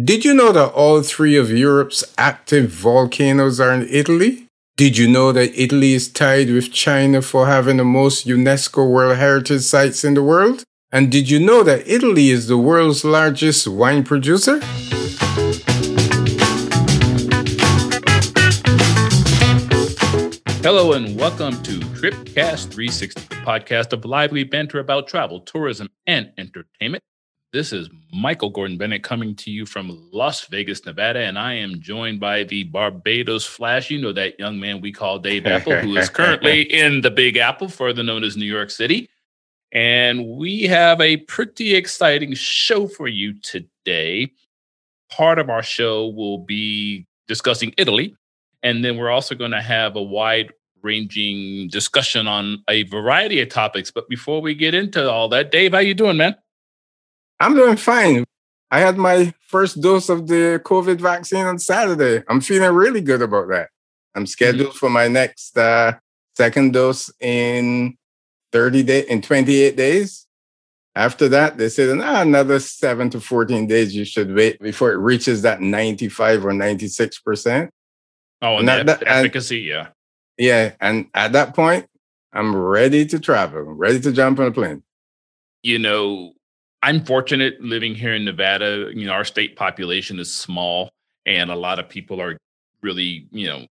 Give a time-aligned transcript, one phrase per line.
[0.00, 4.46] Did you know that all three of Europe's active volcanoes are in Italy?
[4.78, 9.18] Did you know that Italy is tied with China for having the most UNESCO World
[9.18, 10.64] Heritage Sites in the world?
[10.90, 14.60] And did you know that Italy is the world's largest wine producer?
[20.62, 26.32] Hello and welcome to Tripcast 360, the podcast of lively banter about travel, tourism, and
[26.38, 27.02] entertainment.
[27.52, 31.82] This is Michael Gordon Bennett coming to you from Las Vegas, Nevada, and I am
[31.82, 33.90] joined by the Barbados Flash.
[33.90, 37.36] You know that young man we call Dave Apple, who is currently in the Big
[37.36, 39.10] Apple, further known as New York City.
[39.70, 44.32] And we have a pretty exciting show for you today.
[45.10, 48.16] Part of our show will be discussing Italy,
[48.62, 53.50] and then we're also going to have a wide ranging discussion on a variety of
[53.50, 53.90] topics.
[53.90, 56.34] But before we get into all that, Dave, how you doing, man?
[57.42, 58.24] I'm doing fine.
[58.70, 62.22] I had my first dose of the COVID vaccine on Saturday.
[62.28, 63.68] I'm feeling really good about that.
[64.14, 64.78] I'm scheduled mm-hmm.
[64.78, 65.94] for my next uh,
[66.36, 67.96] second dose in
[68.52, 70.28] 30 days, in 28 days.
[70.94, 74.98] After that, they said ah, another seven to 14 days you should wait before it
[74.98, 77.70] reaches that 95 or 96%.
[78.40, 79.88] Oh, and, and that, that, efficacy, and,
[80.38, 80.66] yeah.
[80.68, 80.72] Yeah.
[80.80, 81.86] And at that point,
[82.32, 84.84] I'm ready to travel, ready to jump on a plane.
[85.62, 86.34] You know,
[86.82, 88.90] I'm fortunate living here in Nevada.
[88.92, 90.90] You know, our state population is small,
[91.26, 92.36] and a lot of people are
[92.82, 93.66] really, you know,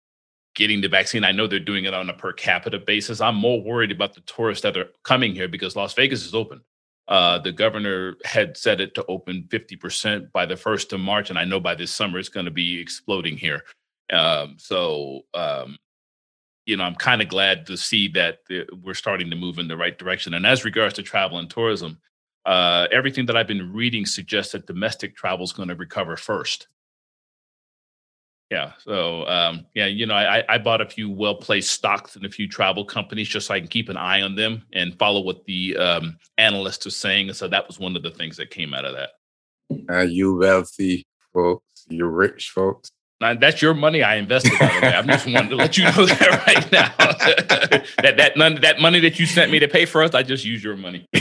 [0.54, 1.24] getting the vaccine.
[1.24, 3.20] I know they're doing it on a per capita basis.
[3.20, 6.62] I'm more worried about the tourists that are coming here because Las Vegas is open.
[7.08, 11.38] Uh, the governor had said it to open 50% by the first of March, and
[11.38, 13.62] I know by this summer it's going to be exploding here.
[14.10, 15.76] Um, so, um,
[16.64, 18.38] you know, I'm kind of glad to see that
[18.82, 20.32] we're starting to move in the right direction.
[20.32, 21.98] And as regards to travel and tourism,
[22.44, 26.68] uh, everything that I've been reading suggests that domestic travel is going to recover first.
[28.50, 28.72] Yeah.
[28.80, 32.28] So, um, yeah, you know, I, I bought a few well placed stocks in a
[32.28, 35.42] few travel companies just so I can keep an eye on them and follow what
[35.46, 37.28] the um, analysts are saying.
[37.28, 39.10] And so that was one of the things that came out of that.
[39.88, 41.86] Are you wealthy folks?
[41.88, 42.90] You rich folks?
[43.22, 44.02] Now, that's your money.
[44.02, 44.52] I invested.
[44.58, 46.92] By the way, I'm just wanting to let you know that right now.
[48.02, 50.44] that that none, that money that you sent me to pay for us, I just
[50.44, 51.06] use your money.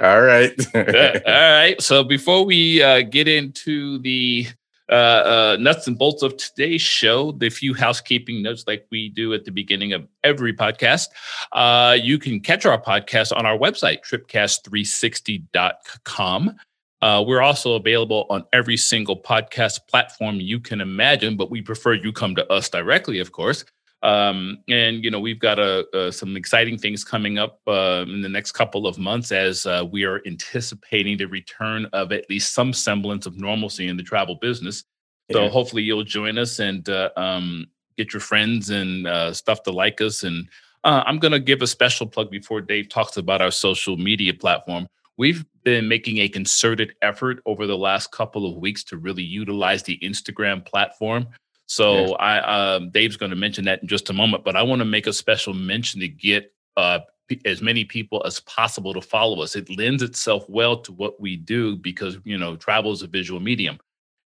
[0.00, 0.54] All right.
[0.72, 1.74] uh, all right.
[1.82, 4.46] So before we uh, get into the
[4.88, 9.34] uh, uh, nuts and bolts of today's show, the few housekeeping notes like we do
[9.34, 11.08] at the beginning of every podcast.
[11.50, 16.56] Uh, you can catch our podcast on our website, tripcast360.com.
[17.02, 21.92] Uh, we're also available on every single podcast platform you can imagine, but we prefer
[21.92, 23.64] you come to us directly, of course.
[24.02, 28.20] Um, and you know we've got a, a, some exciting things coming up uh, in
[28.20, 32.52] the next couple of months as uh, we are anticipating the return of at least
[32.52, 34.84] some semblance of normalcy in the travel business.
[35.32, 35.48] So yeah.
[35.48, 40.00] hopefully you'll join us and uh, um, get your friends and uh, stuff to like
[40.00, 40.22] us.
[40.22, 40.48] And
[40.84, 44.34] uh, I'm going to give a special plug before Dave talks about our social media
[44.34, 44.86] platform.
[45.18, 49.82] We've been making a concerted effort over the last couple of weeks to really utilize
[49.82, 51.26] the Instagram platform.
[51.66, 54.80] So I um, Dave's going to mention that in just a moment, but I want
[54.80, 57.00] to make a special mention to get uh,
[57.44, 59.56] as many people as possible to follow us.
[59.56, 63.40] It lends itself well to what we do because you know travel is a visual
[63.40, 63.78] medium,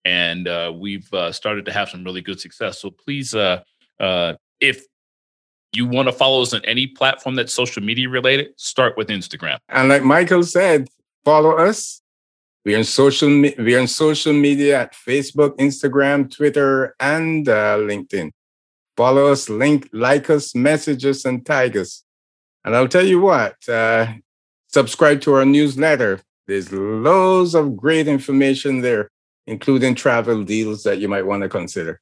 [0.04, 2.82] and uh, we've uh, started to have some really good success.
[2.82, 3.64] So please, uh,
[4.00, 4.84] uh, if
[5.74, 9.58] you want to follow us on any platform that's social media related, start with Instagram.
[9.70, 10.90] And like Michael said,
[11.24, 12.02] follow us.
[12.66, 13.30] We're on social.
[13.30, 18.32] We're on social media at Facebook, Instagram, Twitter, and uh, LinkedIn.
[18.98, 22.04] Follow us, link, like us, message us, and tag us.
[22.66, 23.56] And I'll tell you what.
[23.68, 24.14] Uh,
[24.68, 26.20] subscribe to our newsletter.
[26.48, 29.10] There's loads of great information there,
[29.48, 32.02] including travel deals that you might want to consider.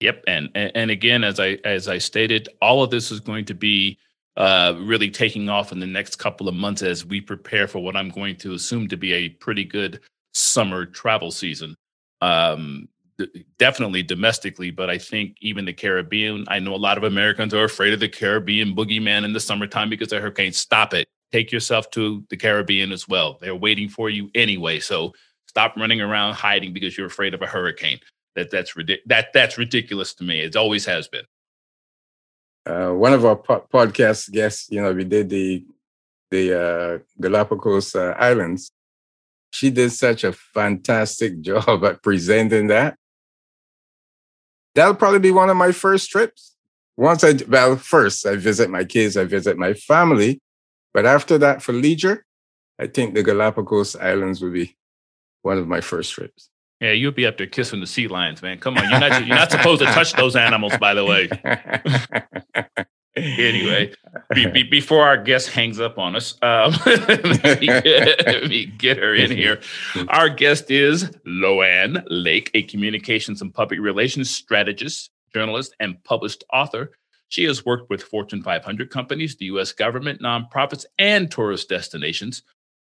[0.00, 3.54] Yep, and and again, as I as I stated, all of this is going to
[3.54, 3.98] be
[4.36, 7.96] uh, really taking off in the next couple of months as we prepare for what
[7.96, 10.00] I'm going to assume to be a pretty good
[10.32, 11.76] summer travel season.
[12.20, 12.88] Um,
[13.58, 16.44] definitely domestically, but I think even the Caribbean.
[16.48, 19.88] I know a lot of Americans are afraid of the Caribbean boogeyman in the summertime
[19.88, 20.58] because of hurricanes.
[20.58, 21.06] Stop it.
[21.32, 23.38] Take yourself to the Caribbean as well.
[23.40, 24.80] They're waiting for you anyway.
[24.80, 25.12] So
[25.48, 28.00] stop running around hiding because you're afraid of a hurricane
[28.34, 28.74] that that's
[29.06, 30.40] that that's ridiculous to me.
[30.40, 31.24] It always has been.
[32.66, 35.64] Uh, one of our po- podcast guests, you know, we did the
[36.30, 38.72] the uh, Galapagos uh, Islands.
[39.50, 42.96] She did such a fantastic job at presenting that.
[44.74, 46.56] That'll probably be one of my first trips.
[46.96, 50.40] Once I well, first I visit my kids, I visit my family,
[50.92, 52.24] but after that, for leisure,
[52.78, 54.76] I think the Galapagos Islands will be
[55.42, 56.50] one of my first trips.
[56.80, 58.58] Yeah, you'll be up there kissing the sea lions, man.
[58.58, 61.28] Come on, you're not you're not supposed to touch those animals, by the way.
[63.16, 63.92] anyway,
[64.34, 68.66] be, be, before our guest hangs up on us, um, let, me get, let, me
[68.66, 69.60] get, her in here.
[70.08, 76.90] Our guest is Loanne Lake, a communications and public relations strategist, journalist, and published author.
[77.28, 79.72] She has worked with Fortune 500 companies, the U.S.
[79.72, 82.42] government, nonprofits, and tourist destinations.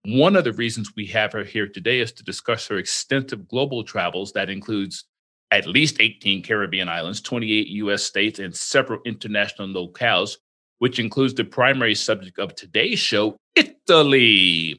[0.06, 3.82] One of the reasons we have her here today is to discuss her extensive global
[3.82, 5.04] travels that includes
[5.50, 10.36] at least 18 Caribbean islands, 28 US states, and several international locales,
[10.78, 14.78] which includes the primary subject of today's show, Italy.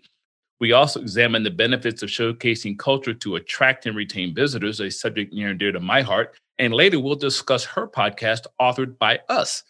[0.59, 5.33] We also examine the benefits of showcasing culture to attract and retain visitors, a subject
[5.33, 6.37] near and dear to my heart.
[6.59, 9.63] And later, we'll discuss her podcast, authored by us.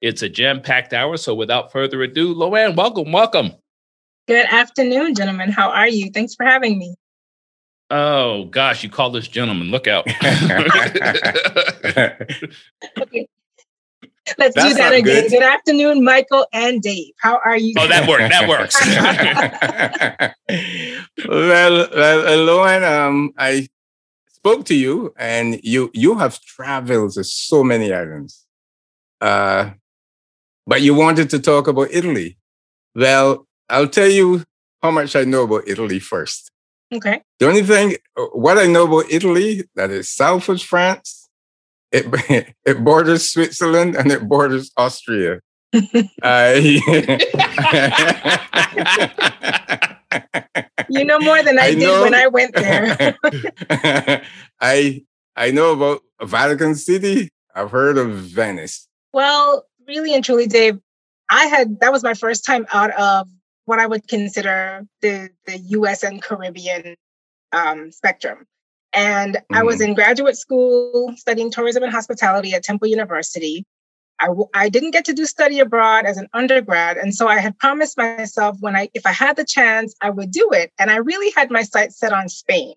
[0.00, 1.18] It's a jam packed hour.
[1.18, 3.52] So without further ado, Loanne, welcome, welcome.
[4.26, 5.52] Good afternoon, gentlemen.
[5.52, 6.10] How are you?
[6.10, 6.94] Thanks for having me.
[7.90, 9.70] Oh gosh, you call this gentleman.
[9.70, 10.06] Look out.
[12.98, 13.28] okay.
[14.38, 15.02] Let's That's do that again.
[15.02, 15.30] Good.
[15.30, 15.42] good.
[15.42, 17.12] afternoon, Michael and Dave.
[17.18, 17.74] How are you?
[17.78, 18.30] Oh, that worked.
[18.30, 18.80] That works.
[21.28, 23.68] well, well, Lauren, um, I
[24.32, 28.46] spoke to you, and you you have traveled to so many islands,
[29.20, 29.72] uh,
[30.66, 32.38] but you wanted to talk about Italy.
[32.94, 34.44] Well, I'll tell you
[34.82, 36.52] how much I know about Italy first.
[36.92, 37.22] Okay.
[37.40, 41.28] The only thing, uh, what I know about Italy, that is south of France,
[41.90, 42.06] it,
[42.64, 45.40] it borders Switzerland and it borders Austria.
[45.74, 46.52] uh,
[50.88, 53.16] you know more than I, I did know, when I went there.
[54.60, 55.04] I
[55.34, 57.28] I know about Vatican City.
[57.56, 58.86] I've heard of Venice.
[59.12, 60.78] Well, really and truly, Dave,
[61.28, 63.26] I had that was my first time out of
[63.64, 66.96] what I would consider the, the US and Caribbean
[67.52, 68.46] um, spectrum.
[68.92, 69.54] And mm-hmm.
[69.54, 69.90] I was mm-hmm.
[69.90, 73.64] in graduate school studying tourism and hospitality at Temple University.
[74.20, 76.96] I w- I didn't get to do study abroad as an undergrad.
[76.96, 80.30] And so I had promised myself when I, if I had the chance, I would
[80.30, 80.72] do it.
[80.78, 82.74] And I really had my sights set on Spain,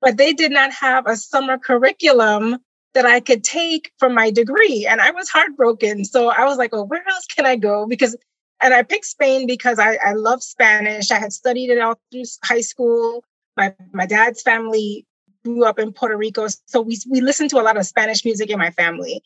[0.00, 2.58] but they did not have a summer curriculum
[2.94, 4.84] that I could take for my degree.
[4.88, 6.04] And I was heartbroken.
[6.04, 7.86] So I was like, well, where else can I go?
[7.86, 8.16] Because
[8.62, 11.10] and I picked Spain because I, I love Spanish.
[11.10, 13.24] I had studied it all through high school.
[13.56, 15.06] My my dad's family
[15.44, 18.50] grew up in Puerto Rico, so we we listened to a lot of Spanish music
[18.50, 19.22] in my family.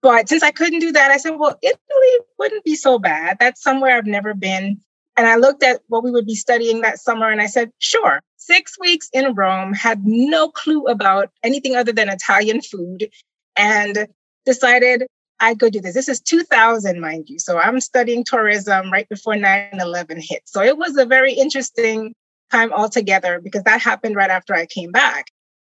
[0.00, 3.36] But since I couldn't do that, I said, well, Italy wouldn't be so bad.
[3.40, 4.80] That's somewhere I've never been.
[5.16, 8.20] And I looked at what we would be studying that summer and I said, sure,
[8.36, 13.10] six weeks in Rome, had no clue about anything other than Italian food,
[13.56, 14.06] and
[14.46, 15.06] decided
[15.40, 15.94] I go do this.
[15.94, 17.38] This is 2000, mind you.
[17.38, 20.42] So I'm studying tourism right before 9 11 hit.
[20.46, 22.14] So it was a very interesting
[22.50, 25.26] time altogether because that happened right after I came back.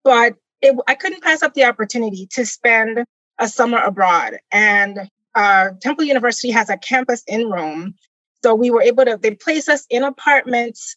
[0.03, 3.05] But it, I couldn't pass up the opportunity to spend
[3.39, 4.37] a summer abroad.
[4.51, 7.95] And uh, Temple University has a campus in Rome.
[8.43, 10.95] So we were able to, they place us in apartments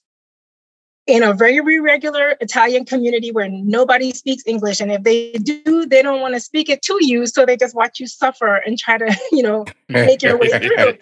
[1.07, 4.81] in a very regular Italian community where nobody speaks English.
[4.81, 7.27] And if they do, they don't want to speak it to you.
[7.27, 10.97] So they just watch you suffer and try to, you know, make your way through.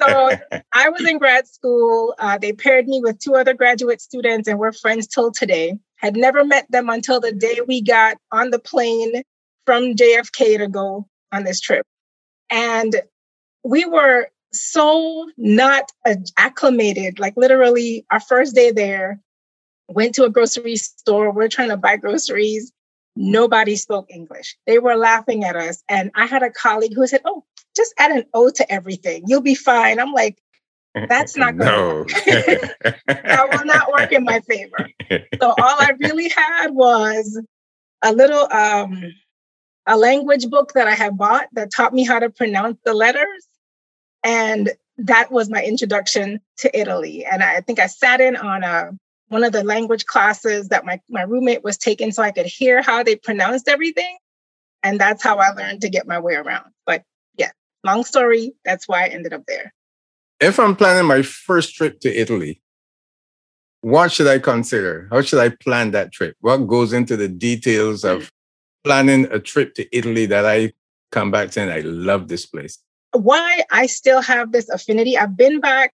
[0.00, 0.30] So
[0.72, 2.14] I was in grad school.
[2.18, 5.76] Uh, they paired me with two other graduate students, and we're friends till today.
[5.96, 9.22] Had never met them until the day we got on the plane
[9.66, 11.84] from JFK to go on this trip.
[12.50, 12.94] And
[13.64, 15.90] we were so not
[16.36, 19.20] acclimated, like literally our first day there,
[19.88, 21.32] went to a grocery store.
[21.32, 22.72] We're trying to buy groceries.
[23.16, 24.56] Nobody spoke English.
[24.66, 25.82] They were laughing at us.
[25.88, 29.24] And I had a colleague who said, Oh, just add an O to everything.
[29.26, 29.98] You'll be fine.
[29.98, 30.38] I'm like,
[30.94, 32.04] that's not going no.
[33.06, 34.88] that will not work in my favor.
[35.10, 37.40] So all I really had was
[38.02, 39.12] a little um,
[39.86, 43.46] a language book that I had bought that taught me how to pronounce the letters.
[44.24, 47.24] And that was my introduction to Italy.
[47.24, 48.90] And I think I sat in on a
[49.28, 52.82] one of the language classes that my, my roommate was taking so I could hear
[52.82, 54.16] how they pronounced everything.
[54.82, 56.70] And that's how I learned to get my way around.
[56.86, 57.02] But
[57.36, 57.50] yeah,
[57.84, 59.72] long story, that's why I ended up there.
[60.40, 62.62] If I'm planning my first trip to Italy,
[63.80, 65.08] what should I consider?
[65.10, 66.36] How should I plan that trip?
[66.40, 68.28] What goes into the details of mm-hmm.
[68.84, 70.72] planning a trip to Italy that I
[71.12, 72.78] come back to and I love this place?
[73.12, 75.16] Why I still have this affinity.
[75.16, 75.92] I've been back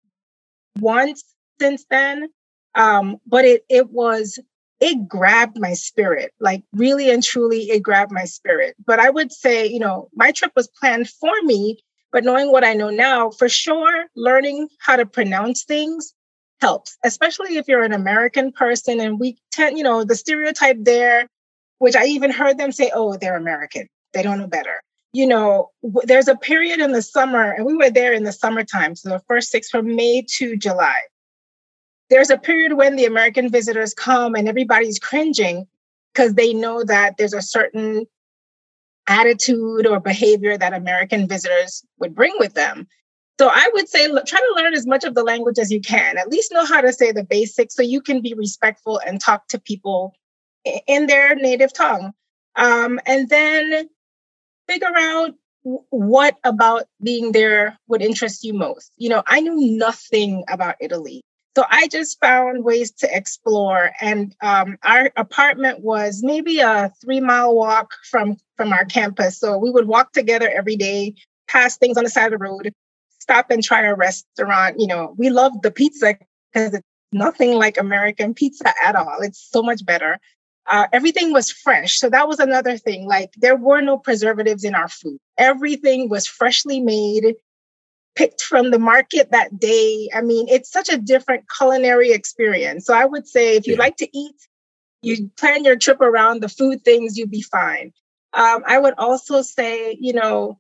[0.79, 1.25] once
[1.61, 2.29] since then,
[2.75, 4.39] um, but it it was
[4.81, 8.77] it grabbed my spirit, like really and truly, it grabbed my spirit.
[8.87, 11.83] But I would say, you know, my trip was planned for me,
[12.13, 16.15] but knowing what I know now, for sure, learning how to pronounce things
[16.61, 21.29] helps, especially if you're an American person and we tend, you know, the stereotype there,
[21.79, 23.89] which I even heard them say, oh, they're American.
[24.13, 24.83] They don't know better.
[25.13, 28.33] You know, w- there's a period in the summer, and we were there in the
[28.33, 28.95] summertime.
[28.95, 30.99] So the first six from May to July.
[32.11, 35.67] There's a period when the American visitors come and everybody's cringing
[36.13, 38.07] because they know that there's a certain
[39.09, 42.87] attitude or behavior that American visitors would bring with them.
[43.39, 46.19] So I would say try to learn as much of the language as you can.
[46.19, 49.47] At least know how to say the basics so you can be respectful and talk
[49.49, 50.15] to people
[50.87, 52.13] in their native tongue.
[52.57, 53.89] Um, and then
[54.67, 58.93] figure out what about being there would interest you most.
[58.97, 61.23] You know, I knew nothing about Italy.
[61.59, 63.91] So I just found ways to explore.
[64.01, 69.41] And um, our apartment was maybe a three mile walk from, from our campus.
[69.41, 71.17] So we would walk together every day,
[71.49, 72.73] pass things on the side of the road,
[73.19, 74.77] stop and try a restaurant.
[74.79, 76.17] You know, we love the pizza
[76.53, 79.19] because it's nothing like American pizza at all.
[79.21, 80.21] It's so much better.
[80.69, 81.99] Uh, everything was fresh.
[81.99, 83.09] So that was another thing.
[83.09, 85.19] Like there were no preservatives in our food.
[85.39, 87.35] Everything was freshly made,
[88.19, 90.11] picked from the market that day.
[90.13, 92.85] I mean, it's such a different culinary experience.
[92.85, 93.79] So I would say if you yeah.
[93.79, 94.35] like to eat,
[95.03, 97.93] you plan your trip around the food things, you'd be fine.
[98.35, 100.59] Um, I would also say, you know,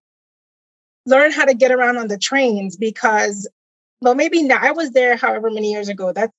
[1.04, 3.50] learn how to get around on the trains because,
[4.00, 6.12] well, maybe now I was there however many years ago.
[6.12, 6.32] That's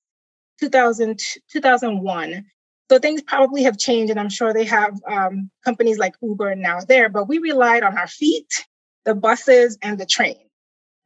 [0.60, 1.20] 2000,
[1.52, 2.46] 2001.
[2.90, 6.80] So things probably have changed, and I'm sure they have um, companies like Uber now
[6.80, 8.66] there, but we relied on our feet,
[9.04, 10.49] the buses, and the train.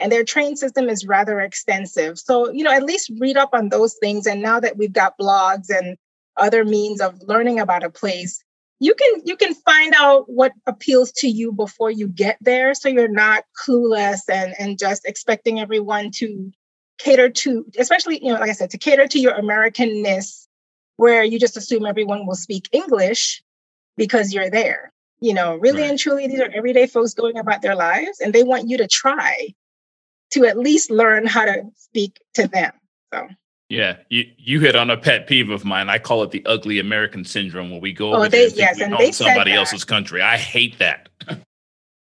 [0.00, 2.18] And their train system is rather extensive.
[2.18, 4.26] So, you know, at least read up on those things.
[4.26, 5.96] And now that we've got blogs and
[6.36, 8.42] other means of learning about a place,
[8.80, 12.88] you can you can find out what appeals to you before you get there so
[12.88, 16.52] you're not clueless and and just expecting everyone to
[16.98, 20.46] cater to especially you know like i said to cater to your americanness
[20.96, 23.42] where you just assume everyone will speak english
[23.96, 25.90] because you're there you know really right.
[25.90, 28.86] and truly these are everyday folks going about their lives and they want you to
[28.86, 29.54] try
[30.34, 32.72] to at least learn how to speak to them
[33.12, 33.28] so
[33.70, 35.88] yeah, you, you hit on a pet peeve of mine.
[35.88, 38.80] I call it the ugly American syndrome when we go oh, over they, there yes,
[38.80, 40.20] and they somebody else's country.
[40.20, 41.08] I hate that.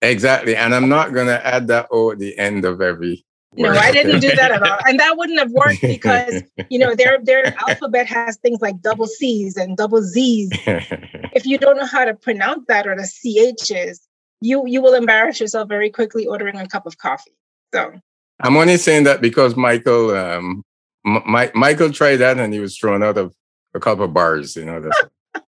[0.03, 0.57] exactly.
[0.57, 3.25] And I'm not going to add that O at the end of every
[3.59, 4.79] no, I didn't do that at all.
[4.87, 9.07] And that wouldn't have worked because, you know, their their alphabet has things like double
[9.07, 10.51] C's and double Z's.
[10.67, 14.01] if you don't know how to pronounce that or the CHs,
[14.41, 17.33] you you will embarrass yourself very quickly ordering a cup of coffee.
[17.75, 17.93] So
[18.41, 20.63] I'm only saying that because Michael um,
[21.05, 23.35] my, Michael tried that and he was thrown out of
[23.75, 24.57] a couple of bars.
[24.57, 24.81] You know.
[24.81, 25.03] That's,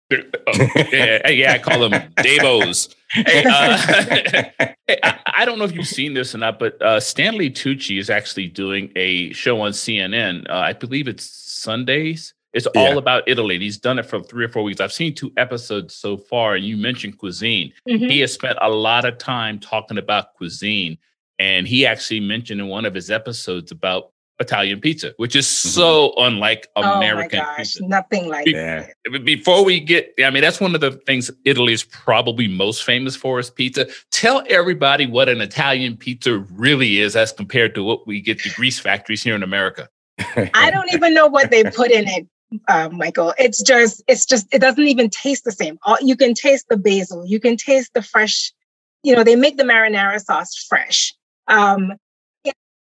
[0.13, 2.89] oh, yeah, yeah, I call them Davos.
[3.11, 3.77] Hey, uh,
[4.87, 7.99] hey, I, I, don't know if you've seen this or not, but uh, Stanley Tucci
[7.99, 10.49] is actually doing a show on CNN.
[10.49, 12.33] Uh, I believe it's Sundays.
[12.53, 12.81] It's yeah.
[12.81, 13.59] all about Italy.
[13.59, 14.79] He's done it for three or four weeks.
[14.79, 17.73] I've seen two episodes so far, and you mentioned cuisine.
[17.87, 18.05] Mm-hmm.
[18.05, 20.97] He has spent a lot of time talking about cuisine,
[21.39, 25.69] and he actually mentioned in one of his episodes about Italian pizza, which is mm-hmm.
[25.69, 27.87] so unlike American oh my gosh, pizza.
[27.87, 28.93] Nothing like Be- that.
[29.23, 33.15] Before we get, I mean, that's one of the things Italy is probably most famous
[33.15, 33.87] for is pizza.
[34.11, 38.49] Tell everybody what an Italian pizza really is as compared to what we get the
[38.51, 39.89] grease factories here in America.
[40.53, 42.27] I don't even know what they put in it,
[42.67, 43.33] uh, Michael.
[43.37, 45.79] It's just, it's just, it doesn't even taste the same.
[45.83, 48.51] All, you can taste the basil, you can taste the fresh,
[49.03, 51.13] you know, they make the marinara sauce fresh.
[51.47, 51.93] Um,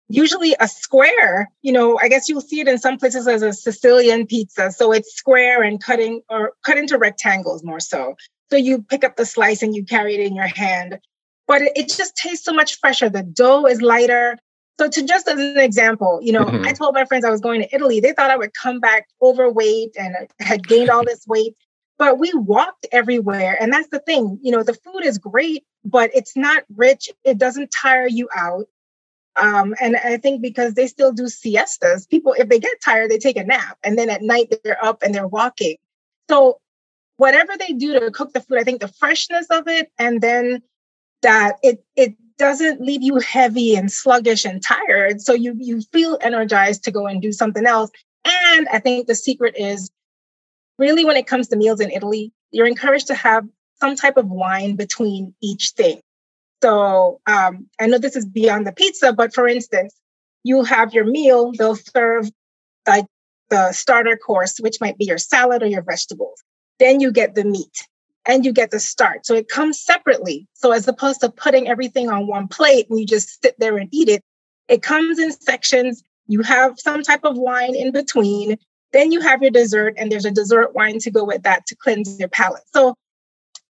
[0.08, 3.52] usually a square you know i guess you'll see it in some places as a
[3.52, 4.70] sicilian pizza.
[4.70, 8.14] So it's square and cutting or cut into rectangles more so.
[8.50, 10.98] So you pick up the slice and you carry it in your hand.
[11.48, 13.08] But it, it just tastes so much fresher.
[13.08, 14.38] The dough is lighter.
[14.78, 16.66] So to just as an example you know mm-hmm.
[16.66, 18.00] i told my friends i was going to italy.
[18.00, 21.54] They thought i would come back overweight and had gained all this weight.
[21.98, 24.38] But we walked everywhere and that's the thing.
[24.42, 28.66] You know the food is great but it's not rich it doesn't tire you out
[29.36, 33.18] um, and I think because they still do siestas, people, if they get tired, they
[33.18, 33.76] take a nap.
[33.84, 35.76] And then at night, they're up and they're walking.
[36.30, 36.58] So,
[37.18, 40.62] whatever they do to cook the food, I think the freshness of it, and then
[41.22, 45.20] that it, it doesn't leave you heavy and sluggish and tired.
[45.20, 47.90] So, you, you feel energized to go and do something else.
[48.24, 49.90] And I think the secret is
[50.78, 53.46] really when it comes to meals in Italy, you're encouraged to have
[53.80, 56.00] some type of wine between each thing.
[56.62, 59.94] So um, I know this is beyond the pizza, but for instance,
[60.42, 62.30] you have your meal, they'll serve
[62.86, 63.06] like
[63.50, 66.42] the starter course, which might be your salad or your vegetables.
[66.78, 67.86] Then you get the meat
[68.26, 69.26] and you get the start.
[69.26, 70.48] So it comes separately.
[70.54, 73.88] So as opposed to putting everything on one plate and you just sit there and
[73.92, 74.22] eat it,
[74.68, 76.02] it comes in sections.
[76.26, 78.56] You have some type of wine in between.
[78.92, 81.76] Then you have your dessert, and there's a dessert wine to go with that to
[81.76, 82.62] cleanse your palate.
[82.72, 82.94] So,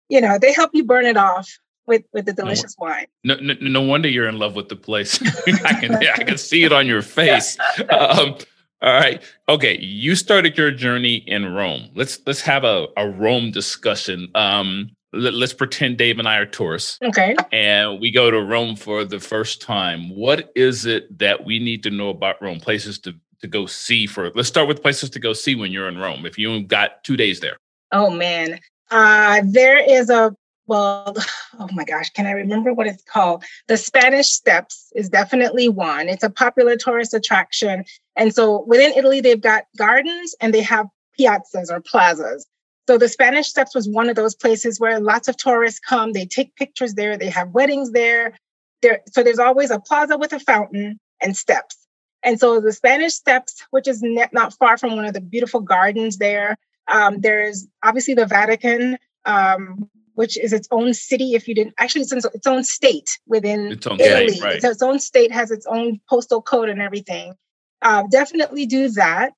[0.10, 1.50] you know, they help you burn it off
[1.88, 3.06] with with the delicious no, wine.
[3.24, 5.20] No, no, no, wonder you're in love with the place.
[5.66, 7.58] I can I can see it on your face.
[7.90, 8.38] Um,
[8.80, 9.24] all right.
[9.50, 9.80] Okay.
[9.80, 11.90] You started your journey in Rome.
[11.96, 14.30] Let's let's have a, a Rome discussion.
[14.36, 17.00] Um, let, us pretend Dave and I are tourists.
[17.02, 17.36] Okay.
[17.52, 20.10] And we go to Rome for the first time.
[20.16, 22.60] What is it that we need to know about Rome?
[22.60, 25.88] Places to to go see for let's start with places to go see when you're
[25.88, 26.26] in Rome.
[26.26, 27.58] If you got two days there.
[27.92, 28.60] Oh man.
[28.90, 30.36] Uh there is a
[30.68, 31.16] well,
[31.60, 33.44] oh my gosh, can I remember what it's called?
[33.68, 36.10] The Spanish Steps is definitely one.
[36.10, 37.86] It's a popular tourist attraction.
[38.16, 40.88] And so within Italy, they've got gardens and they have
[41.20, 42.46] piazzas or plazas.
[42.88, 46.14] So the Spanish Steps was one of those places where lots of tourists come.
[46.14, 47.18] They take pictures there.
[47.18, 48.38] They have weddings there.
[48.82, 51.76] There, so there's always a plaza with a fountain and steps.
[52.24, 56.18] And so the Spanish Steps, which is not far from one of the beautiful gardens
[56.18, 61.34] there, um, there's obviously the Vatican, um, which is its own city.
[61.34, 64.30] If you didn't, actually, it's its own state within its own Italy.
[64.30, 64.56] State, right.
[64.56, 67.36] It's its own state has its own postal code and everything.
[67.82, 69.34] Uh, definitely do that.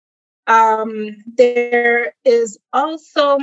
[0.47, 3.39] Um, there is also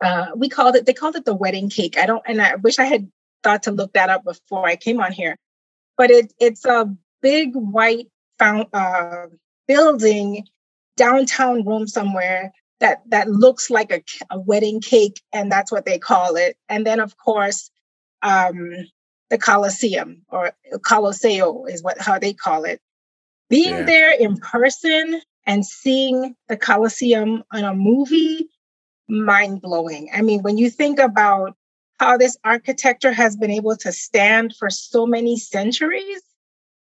[0.00, 0.86] uh, we called it.
[0.86, 1.98] They called it the wedding cake.
[1.98, 3.10] I don't, and I wish I had
[3.42, 5.36] thought to look that up before I came on here.
[5.96, 8.08] But it it's a big white
[8.38, 9.26] found, uh,
[9.68, 10.46] building
[10.96, 15.98] downtown Rome somewhere that that looks like a, a wedding cake, and that's what they
[15.98, 16.56] call it.
[16.68, 17.70] And then, of course,
[18.22, 18.72] um,
[19.28, 22.80] the Colosseum or Colosseo is what how they call it.
[23.48, 23.84] Being yeah.
[23.84, 28.48] there in person and seeing the Colosseum on a movie,
[29.08, 30.10] mind blowing.
[30.14, 31.56] I mean, when you think about
[31.98, 36.22] how this architecture has been able to stand for so many centuries,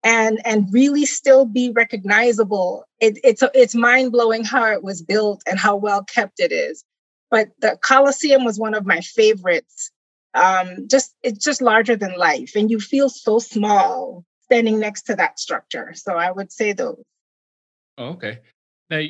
[0.03, 2.85] and and really still be recognizable.
[3.01, 6.85] It, it's it's mind blowing how it was built and how well kept it is.
[7.31, 9.91] But the Colosseum was one of my favorites.
[10.35, 15.17] Um, just it's just larger than life, and you feel so small standing next to
[15.17, 15.93] that structure.
[15.95, 17.03] So I would say those.
[17.99, 18.39] Oh, okay.
[18.89, 19.03] Now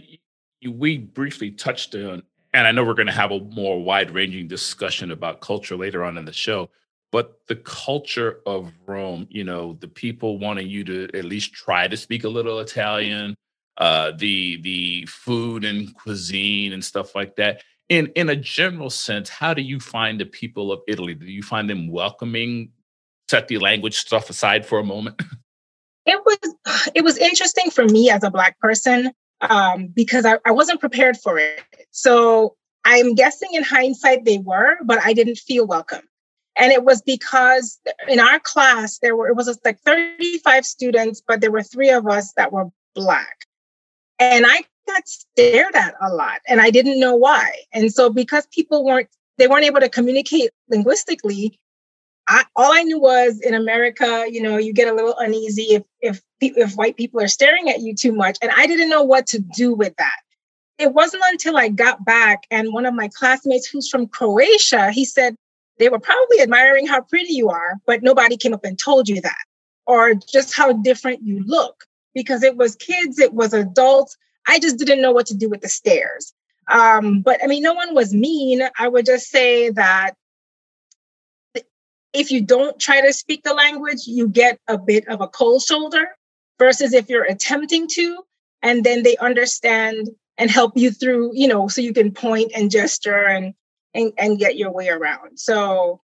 [0.69, 2.23] we briefly touched on,
[2.53, 6.05] and I know we're going to have a more wide ranging discussion about culture later
[6.05, 6.71] on in the show
[7.13, 11.89] but the culture of Rome, you know, the people wanting you to at least try
[11.89, 13.35] to speak a little Italian,
[13.79, 17.63] uh, the the food and cuisine and stuff like that.
[17.89, 21.15] In in a general sense, how do you find the people of Italy?
[21.15, 22.71] Do you find them welcoming?
[23.29, 25.21] Set the language stuff aside for a moment.
[26.07, 30.51] It was it was interesting for me as a black person um, because I, I
[30.51, 31.63] wasn't prepared for it.
[31.91, 36.03] So I'm guessing in hindsight they were, but I didn't feel welcome.
[36.61, 41.41] And it was because in our class, there were, it was like 35 students, but
[41.41, 43.47] there were three of us that were Black.
[44.19, 47.51] And I got stared at a lot and I didn't know why.
[47.73, 51.59] And so because people weren't, they weren't able to communicate linguistically,
[52.29, 55.83] I, all I knew was in America, you know, you get a little uneasy if,
[56.03, 58.37] if, if white people are staring at you too much.
[58.43, 60.19] And I didn't know what to do with that
[60.81, 65.05] it wasn't until I got back and one of my classmates who's from Croatia, he
[65.05, 65.37] said,
[65.81, 69.21] they were probably admiring how pretty you are, but nobody came up and told you
[69.23, 69.45] that,
[69.87, 74.17] or just how different you look because it was kids, it was adults.
[74.47, 76.35] I just didn't know what to do with the stares.
[76.71, 78.63] Um, but I mean, no one was mean.
[78.79, 80.13] I would just say that
[82.13, 85.63] if you don't try to speak the language, you get a bit of a cold
[85.63, 86.09] shoulder
[86.59, 88.23] versus if you're attempting to,
[88.63, 92.71] and then they understand and help you through, you know, so you can point and
[92.71, 93.55] gesture and
[93.95, 95.39] and, and get your way around.
[95.39, 96.01] So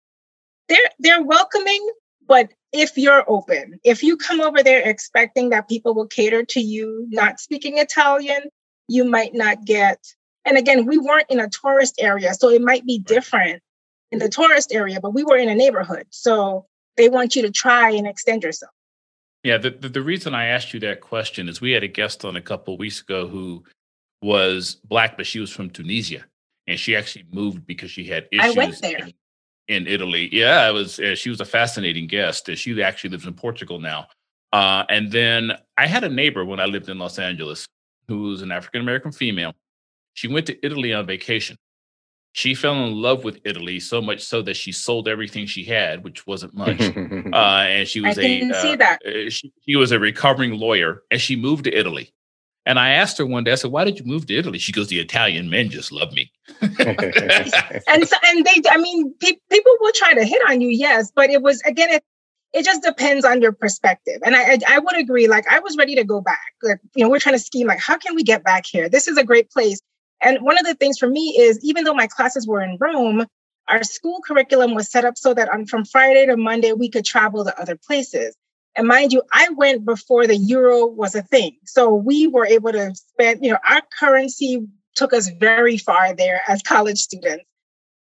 [0.68, 1.86] they're they're welcoming,
[2.26, 6.60] but if you're open, if you come over there expecting that people will cater to
[6.60, 8.42] you not speaking Italian,
[8.88, 10.04] you might not get.
[10.44, 13.62] And again, we weren't in a tourist area, so it might be different
[14.10, 16.06] in the tourist area, but we were in a neighborhood.
[16.10, 16.66] So
[16.96, 18.72] they want you to try and extend yourself.
[19.42, 22.24] Yeah, the, the, the reason I asked you that question is we had a guest
[22.24, 23.64] on a couple weeks ago who
[24.22, 26.24] was black, but she was from Tunisia
[26.66, 28.56] and she actually moved because she had issues.
[28.56, 28.98] I went there.
[28.98, 29.12] In,
[29.68, 30.28] in Italy.
[30.32, 30.98] Yeah, it was.
[30.98, 32.48] Uh, she was a fascinating guest.
[32.56, 34.06] She actually lives in Portugal now.
[34.52, 37.66] Uh, and then I had a neighbor when I lived in Los Angeles
[38.08, 39.52] who was an African American female.
[40.14, 41.56] She went to Italy on vacation.
[42.32, 46.02] She fell in love with Italy so much so that she sold everything she had,
[46.02, 46.80] which wasn't much.
[47.32, 48.98] uh, and she was I a see that.
[49.04, 52.12] Uh, she, she was a recovering lawyer, and she moved to Italy.
[52.66, 54.72] And I asked her one day, I said, "Why did you move to Italy?" She
[54.72, 59.72] goes, "The Italian men just love me." and so, and they, I mean, pe- people
[59.80, 62.04] will try to hit on you, yes, but it was again, it
[62.54, 64.20] it just depends on your perspective.
[64.24, 65.26] And I, I, I would agree.
[65.26, 66.54] Like I was ready to go back.
[66.62, 68.88] Like you know, we're trying to scheme like how can we get back here?
[68.88, 69.80] This is a great place.
[70.22, 73.26] And one of the things for me is even though my classes were in Rome,
[73.68, 77.04] our school curriculum was set up so that on from Friday to Monday we could
[77.04, 78.36] travel to other places.
[78.76, 81.56] And mind you, I went before the euro was a thing.
[81.64, 86.40] So we were able to spend, you know, our currency took us very far there
[86.48, 87.44] as college students.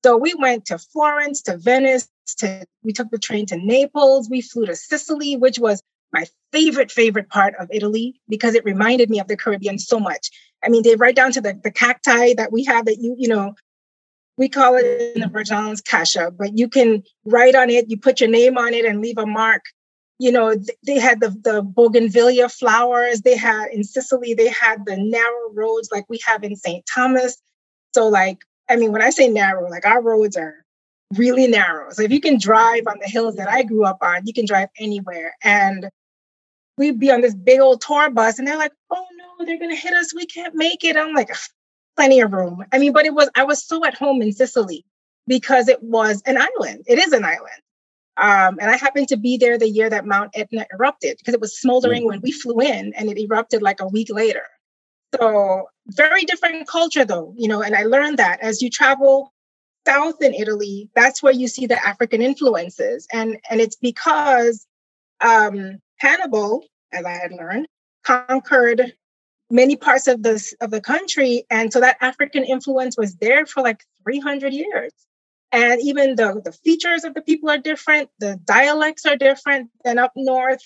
[0.02, 4.40] So we went to Florence, to Venice, to we took the train to Naples, we
[4.40, 9.20] flew to Sicily, which was my favorite, favorite part of Italy because it reminded me
[9.20, 10.30] of the Caribbean so much.
[10.64, 13.28] I mean, they right down to the, the cacti that we have that you, you
[13.28, 13.54] know,
[14.36, 17.98] we call it in the Virgin Islands kasha, but you can write on it, you
[17.98, 19.62] put your name on it and leave a mark.
[20.20, 20.54] You know,
[20.86, 23.22] they had the, the bougainvillea flowers.
[23.22, 26.84] They had in Sicily, they had the narrow roads like we have in St.
[26.84, 27.40] Thomas.
[27.94, 30.62] So, like, I mean, when I say narrow, like our roads are
[31.16, 31.90] really narrow.
[31.92, 34.44] So if you can drive on the hills that I grew up on, you can
[34.44, 35.34] drive anywhere.
[35.42, 35.88] And
[36.76, 39.74] we'd be on this big old tour bus and they're like, oh no, they're gonna
[39.74, 40.14] hit us.
[40.14, 40.98] We can't make it.
[40.98, 41.30] I'm like,
[41.96, 42.62] plenty of room.
[42.72, 44.84] I mean, but it was, I was so at home in Sicily
[45.26, 46.84] because it was an island.
[46.86, 47.62] It is an island.
[48.20, 51.40] Um, and I happened to be there the year that Mount Etna erupted because it
[51.40, 52.08] was smoldering mm.
[52.08, 54.44] when we flew in and it erupted like a week later.
[55.18, 59.32] So very different culture though, you know, and I learned that as you travel
[59.86, 63.06] south in Italy, that's where you see the African influences.
[63.10, 64.66] And, and it's because
[65.22, 67.66] um, Hannibal, as I had learned,
[68.04, 68.92] conquered
[69.50, 71.44] many parts of this of the country.
[71.50, 74.92] And so that African influence was there for like 300 years.
[75.52, 79.98] And even the, the features of the people are different, the dialects are different than
[79.98, 80.60] up north,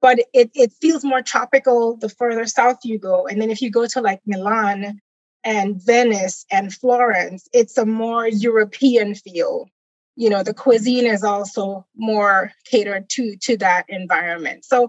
[0.00, 3.26] but it, it feels more tropical the further south you go.
[3.26, 5.00] And then if you go to like Milan,
[5.46, 9.70] and Venice and Florence, it's a more European feel.
[10.16, 14.64] You know, the cuisine is also more catered to to that environment.
[14.64, 14.88] So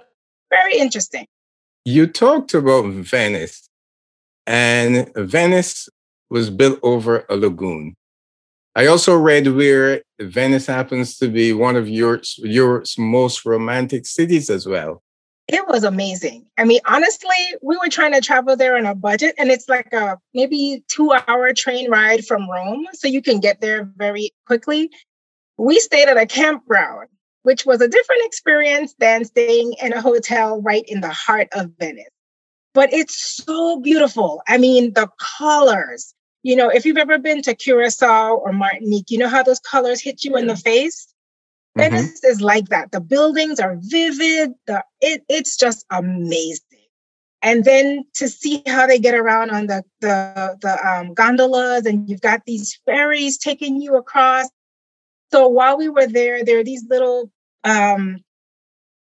[0.50, 1.28] very interesting.
[1.86, 3.70] You talked about Venice,
[4.48, 5.90] and Venice
[6.30, 7.96] was built over a lagoon.
[8.78, 14.52] I also read where Venice happens to be one of Europe's, Europe's most romantic cities
[14.52, 15.02] as well.
[15.48, 16.46] It was amazing.
[16.60, 19.92] I mean, honestly, we were trying to travel there on a budget, and it's like
[19.94, 22.86] a maybe two hour train ride from Rome.
[22.94, 24.92] So you can get there very quickly.
[25.58, 27.08] We stayed at a campground,
[27.42, 31.72] which was a different experience than staying in a hotel right in the heart of
[31.80, 32.06] Venice.
[32.76, 34.44] But it's so beautiful.
[34.48, 35.10] I mean, the
[35.40, 36.14] colors,
[36.48, 40.00] you know, if you've ever been to Curacao or Martinique, you know how those colors
[40.00, 41.14] hit you in the face?
[41.78, 41.94] Mm-hmm.
[41.94, 42.94] Venice is like that.
[42.94, 44.54] The buildings are vivid.
[44.66, 46.62] The it, it's just amazing.
[47.42, 52.10] And then to see how they get around on the the the um, gondolas, and
[52.10, 54.48] you've got these ferries taking you across.
[55.34, 57.30] So while we were there, there are these little,
[57.66, 58.20] um,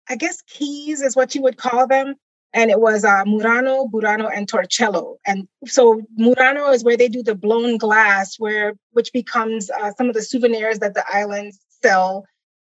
[0.09, 2.15] I guess, keys is what you would call them.
[2.55, 5.17] And it was uh, Murano, Burano, and Torcello.
[5.27, 10.09] And so Murano is where they do the blown glass, where which becomes uh, some
[10.09, 12.25] of the souvenirs that the islands sell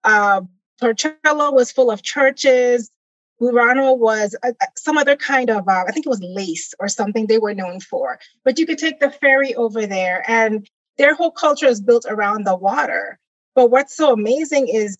[0.04, 0.42] uh,
[0.80, 2.90] Torcello was full of churches.
[3.40, 7.26] Burano was a, some other kind of, uh, I think it was lace or something
[7.26, 8.18] they were known for.
[8.44, 10.68] But you could take the ferry over there, and
[10.98, 13.18] their whole culture is built around the water.
[13.54, 14.96] But what's so amazing is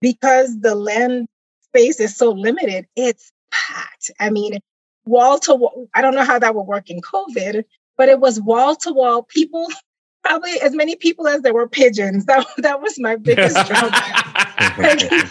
[0.00, 1.26] because the land
[1.62, 4.10] space is so limited, it's packed.
[4.18, 4.58] I mean,
[5.04, 7.64] wall to wall, I don't know how that would work in COVID,
[7.96, 9.22] but it was wall to wall.
[9.22, 9.66] People
[10.22, 12.24] probably as many people as there were pigeons.
[12.30, 15.30] That that was my biggest drawback.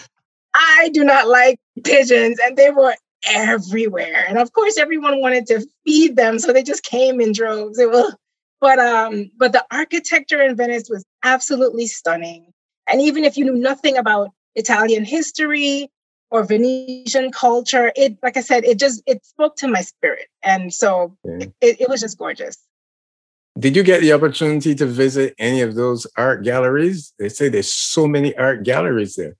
[0.56, 2.96] I do not like pigeons, and they were
[3.28, 4.26] everywhere.
[4.28, 7.80] And of course, everyone wanted to feed them, so they just came in droves.
[7.80, 8.16] It was,
[8.60, 12.52] but um, but the architecture in Venice was absolutely stunning.
[12.92, 15.90] And even if you knew nothing about Italian history
[16.32, 20.74] or Venetian culture, it like I said, it just it spoke to my spirit, and
[20.74, 21.48] so yeah.
[21.62, 22.58] it, it was just gorgeous.
[23.58, 27.14] Did you get the opportunity to visit any of those art galleries?
[27.20, 29.36] They say there's so many art galleries there.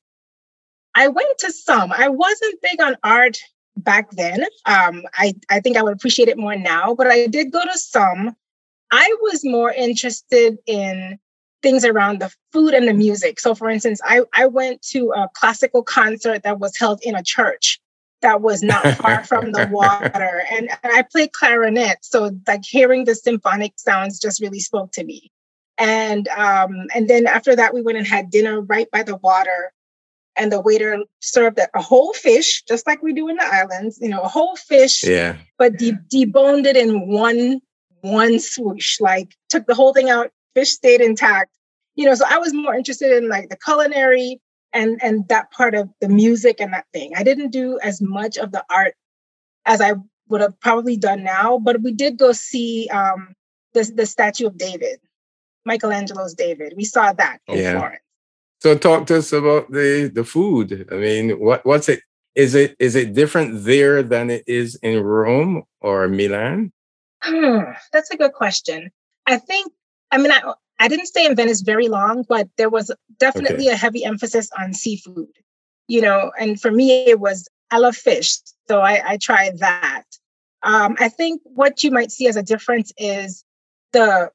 [0.96, 1.94] I went to some.
[1.94, 3.38] I wasn't big on art
[3.78, 4.46] back then.
[4.66, 7.78] Um, I, I think I would appreciate it more now, but I did go to
[7.78, 8.36] some.
[8.92, 11.20] I was more interested in
[11.62, 13.40] things around the food and the music.
[13.40, 17.24] So, for instance, I, I went to a classical concert that was held in a
[17.24, 17.80] church
[18.22, 20.44] that was not far from the water.
[20.52, 22.00] And, and I played clarinet.
[22.02, 25.32] So like hearing the symphonic sounds just really spoke to me.
[25.78, 29.72] And um, and then after that, we went and had dinner right by the water.
[30.36, 34.08] And the waiter served a whole fish, just like we do in the islands, you
[34.08, 35.36] know, a whole fish, yeah.
[35.58, 37.60] but de- deboned it in one
[38.02, 41.52] one swoosh, like took the whole thing out, fish stayed intact.
[41.96, 44.40] You know, so I was more interested in like the culinary
[44.74, 47.14] and and that part of the music and that thing.
[47.16, 48.94] I didn't do as much of the art
[49.66, 49.94] as I
[50.30, 53.34] would have probably done now, but we did go see um,
[53.74, 55.00] the the statue of David,
[55.66, 56.74] Michelangelo's David.
[56.78, 57.78] We saw that in yeah.
[57.78, 58.04] Florence.
[58.62, 60.88] So talk to us about the the food.
[60.92, 62.02] I mean, what what's it?
[62.36, 66.72] Is it is it different there than it is in Rome or Milan?
[67.24, 68.92] Hmm, that's a good question.
[69.26, 69.72] I think.
[70.12, 73.74] I mean, I I didn't stay in Venice very long, but there was definitely okay.
[73.74, 75.28] a heavy emphasis on seafood.
[75.88, 80.04] You know, and for me, it was I love fish, so I, I tried that.
[80.64, 83.44] Um, I think what you might see as a difference is
[83.94, 84.32] the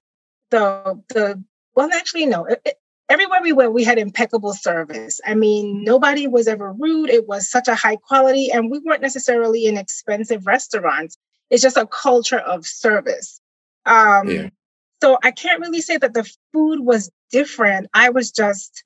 [0.50, 1.42] the the
[1.74, 2.44] well, actually, no.
[2.44, 2.74] It, it,
[3.08, 5.20] everywhere we went, we had impeccable service.
[5.26, 7.10] I mean, nobody was ever rude.
[7.10, 11.16] It was such a high quality, and we weren't necessarily in expensive restaurants.
[11.50, 13.40] It's just a culture of service.
[13.86, 14.48] Um, yeah.
[15.04, 17.88] So I can't really say that the food was different.
[17.92, 18.84] I was just,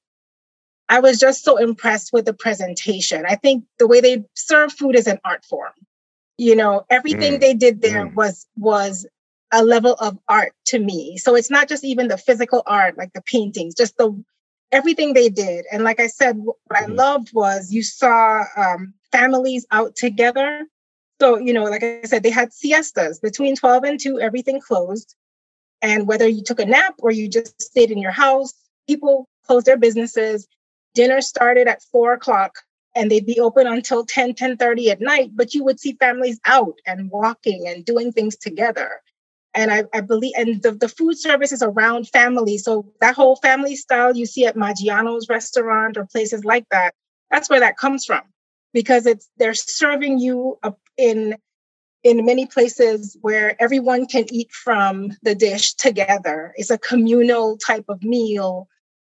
[0.89, 3.25] I was just so impressed with the presentation.
[3.25, 5.71] I think the way they serve food is an art form.
[6.37, 7.41] You know, everything mm.
[7.41, 8.15] they did there mm.
[8.17, 9.07] was was
[9.53, 11.19] a level of art to me.
[11.19, 14.21] So it's not just even the physical art, like the paintings, just the
[14.73, 15.67] everything they did.
[15.71, 16.95] And like I said, what I mm-hmm.
[16.95, 20.67] loved was you saw um, families out together.
[21.21, 25.15] So, you know, like I said, they had siestas between 12 and 2, everything closed.
[25.83, 28.53] And whether you took a nap or you just stayed in your house,
[28.89, 30.47] people closed their businesses.
[30.95, 32.59] Dinner started at four o'clock
[32.97, 36.41] and they'd be open until 10, 10 30 at night, but you would see families
[36.45, 39.01] out and walking and doing things together
[39.55, 43.37] and I, I believe and the, the food service is around family so that whole
[43.37, 46.95] family style you see at maggiano's restaurant or places like that
[47.31, 48.23] that's where that comes from
[48.73, 51.37] because it's they're serving you up in
[52.09, 57.85] in many places where everyone can eat from the dish together it's a communal type
[57.89, 58.69] of meal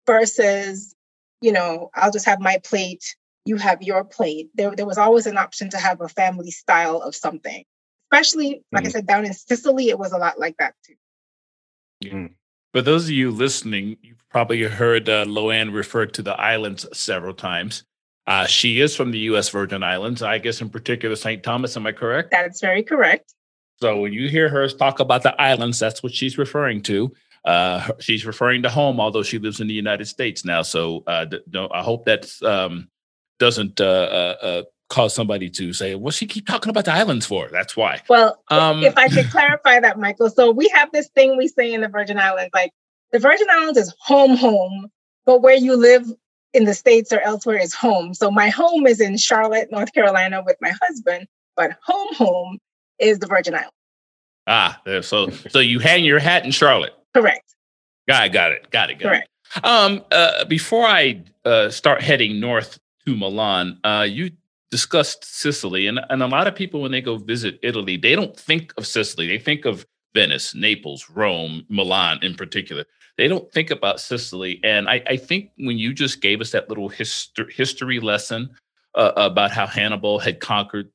[0.06, 0.96] versus
[1.42, 5.26] you know i'll just have my plate you have your plate there, there was always
[5.26, 7.64] an option to have a family style of something
[8.14, 8.88] especially like mm.
[8.88, 10.96] I said, down in Sicily, it was a lot like that too.
[12.06, 12.34] Mm.
[12.74, 17.34] For those of you listening, you've probably heard uh, Loanne refer to the islands several
[17.34, 17.84] times.
[18.26, 19.50] Uh, she is from the U.S.
[19.50, 21.44] Virgin Islands, I guess in particular St.
[21.44, 21.76] Thomas.
[21.76, 22.32] Am I correct?
[22.32, 23.34] That's very correct.
[23.82, 27.12] So when you hear her talk about the islands, that's what she's referring to.
[27.44, 30.62] Uh, she's referring to home, although she lives in the United States now.
[30.62, 32.88] So uh, no, I hope that um,
[33.40, 37.26] doesn't uh, uh, uh cause somebody to say, "What's she keep talking about the islands
[37.26, 38.00] for?" That's why.
[38.08, 40.30] Well, um, if I could clarify that, Michael.
[40.30, 42.72] So we have this thing we say in the Virgin Islands, like
[43.12, 44.88] the Virgin Islands is home, home,
[45.26, 46.06] but where you live
[46.54, 48.14] in the states or elsewhere is home.
[48.14, 52.60] So my home is in Charlotte, North Carolina, with my husband, but home, home
[53.00, 53.72] is the Virgin Islands.
[54.46, 56.94] Ah, so so you hang your hat in Charlotte.
[57.14, 57.56] Correct.
[58.08, 58.34] Got it.
[58.34, 58.70] Got it.
[58.72, 59.00] Got it.
[59.00, 59.30] Got Correct.
[59.56, 59.66] It.
[59.66, 64.32] Um, uh, before I uh, start heading north to Milan, uh, you
[64.72, 68.36] discussed Sicily, and, and a lot of people, when they go visit Italy, they don't
[68.36, 69.28] think of Sicily.
[69.28, 69.86] They think of
[70.16, 72.84] Venice, Naples, Rome, Milan in particular.
[73.18, 74.60] They don't think about Sicily.
[74.64, 78.50] And I, I think when you just gave us that little history, history lesson
[78.96, 80.90] uh, about how Hannibal had conquered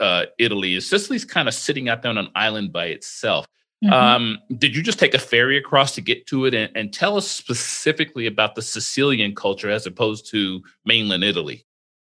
[0.00, 3.46] uh, Italy, Sicily's kind of sitting out there on an island by itself.
[3.84, 3.92] Mm-hmm.
[3.92, 7.16] Um, did you just take a ferry across to get to it and, and tell
[7.16, 11.64] us specifically about the Sicilian culture as opposed to mainland Italy?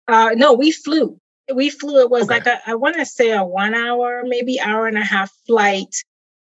[0.07, 1.19] Uh, no, we flew.
[1.53, 1.99] We flew.
[2.01, 2.35] It was okay.
[2.35, 5.93] like a, I want to say a one hour, maybe hour and a half flight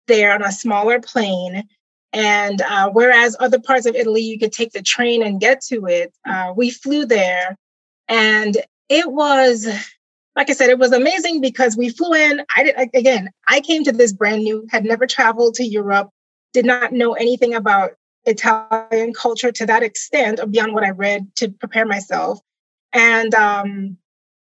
[0.08, 1.68] there on a smaller plane.
[2.12, 5.86] And uh, whereas other parts of Italy, you could take the train and get to
[5.86, 7.56] it, uh, we flew there.
[8.08, 8.56] And
[8.88, 9.66] it was,
[10.36, 12.42] like I said, it was amazing because we flew in.
[12.54, 16.10] I did, again, I came to this brand new, had never traveled to Europe,
[16.52, 17.92] did not know anything about
[18.24, 22.40] Italian culture to that extent or beyond what I read to prepare myself
[22.92, 23.96] and um,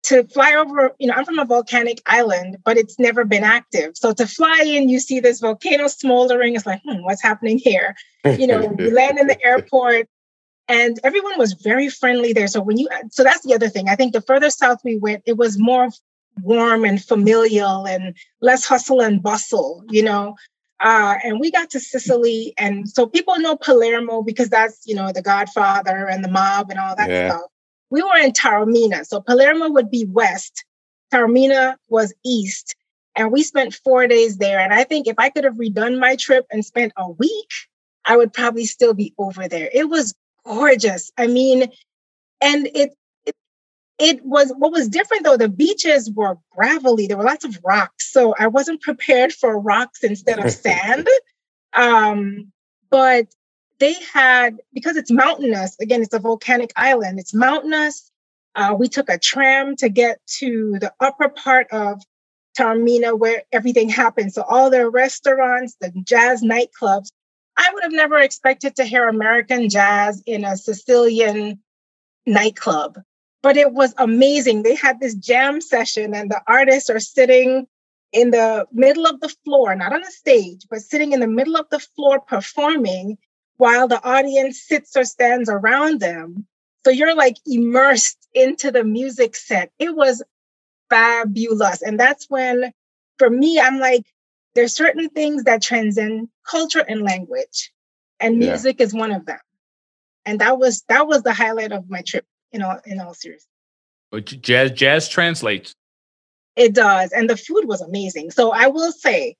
[0.04, 3.92] to fly over, you know, I'm from a volcanic island, but it's never been active.
[3.96, 6.56] So to fly in, you see this volcano smoldering.
[6.56, 7.96] It's like, hmm, what's happening here?
[8.26, 10.08] You know, we land in the airport,
[10.68, 12.48] and everyone was very friendly there.
[12.48, 13.90] So when you, so that's the other thing.
[13.90, 15.90] I think the further south we went, it was more
[16.42, 19.84] warm and familial and less hustle and bustle.
[19.90, 20.36] You know.
[20.82, 25.12] Uh, and we got to Sicily, and so people know Palermo because that's you know
[25.12, 27.32] the Godfather and the mob and all that yeah.
[27.32, 27.52] stuff
[27.90, 29.06] we were in Taormina.
[29.06, 30.66] So Palermo would be west,
[31.12, 32.76] Taormina was east.
[33.16, 34.60] And we spent four days there.
[34.60, 37.50] And I think if I could have redone my trip and spent a week,
[38.06, 39.70] I would probably still be over there.
[39.74, 40.14] It was
[40.46, 41.12] gorgeous.
[41.18, 41.70] I mean,
[42.40, 43.36] and it, it,
[43.98, 45.38] it was what was different though.
[45.38, 47.08] The beaches were gravelly.
[47.08, 51.08] There were lots of rocks, so I wasn't prepared for rocks instead of sand.
[51.74, 52.52] Um,
[52.90, 53.28] but
[53.80, 55.76] they had because it's mountainous.
[55.80, 57.20] Again, it's a volcanic island.
[57.20, 58.12] It's mountainous.
[58.56, 62.02] Uh, we took a tram to get to the upper part of
[62.58, 64.34] Taormina where everything happened.
[64.34, 67.10] So all the restaurants, the jazz nightclubs.
[67.56, 71.60] I would have never expected to hear American jazz in a Sicilian
[72.26, 73.00] nightclub,
[73.44, 74.64] but it was amazing.
[74.64, 77.68] They had this jam session, and the artists are sitting
[78.14, 81.58] in the middle of the floor, not on a stage, but sitting in the middle
[81.58, 83.18] of the floor performing
[83.60, 86.48] while the audience sits or stands around them.
[86.86, 89.70] So you're like immersed into the music set.
[89.78, 90.24] It was
[90.90, 91.82] fabulous.
[91.82, 92.72] And that's when,
[93.18, 94.06] for me, I'm like,
[94.56, 97.72] there's certain things that transcend culture and language,
[98.20, 98.86] and music yeah.
[98.86, 99.40] is one of them.
[100.26, 102.26] And that was that was the highlight of my trip.
[102.52, 103.46] You know, in all seriousness.
[104.12, 105.74] Oh, but jazz jazz translates.
[106.56, 108.32] It does, and the food was amazing.
[108.32, 109.36] So I will say,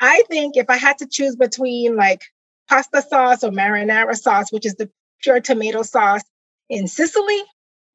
[0.00, 2.22] I think if I had to choose between like
[2.68, 4.90] pasta sauce or marinara sauce, which is the
[5.22, 6.22] pure tomato sauce
[6.68, 7.42] in Sicily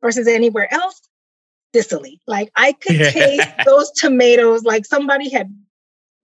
[0.02, 1.02] versus anywhere else,
[1.74, 2.22] Sicily.
[2.28, 5.56] Like I could taste those tomatoes like somebody had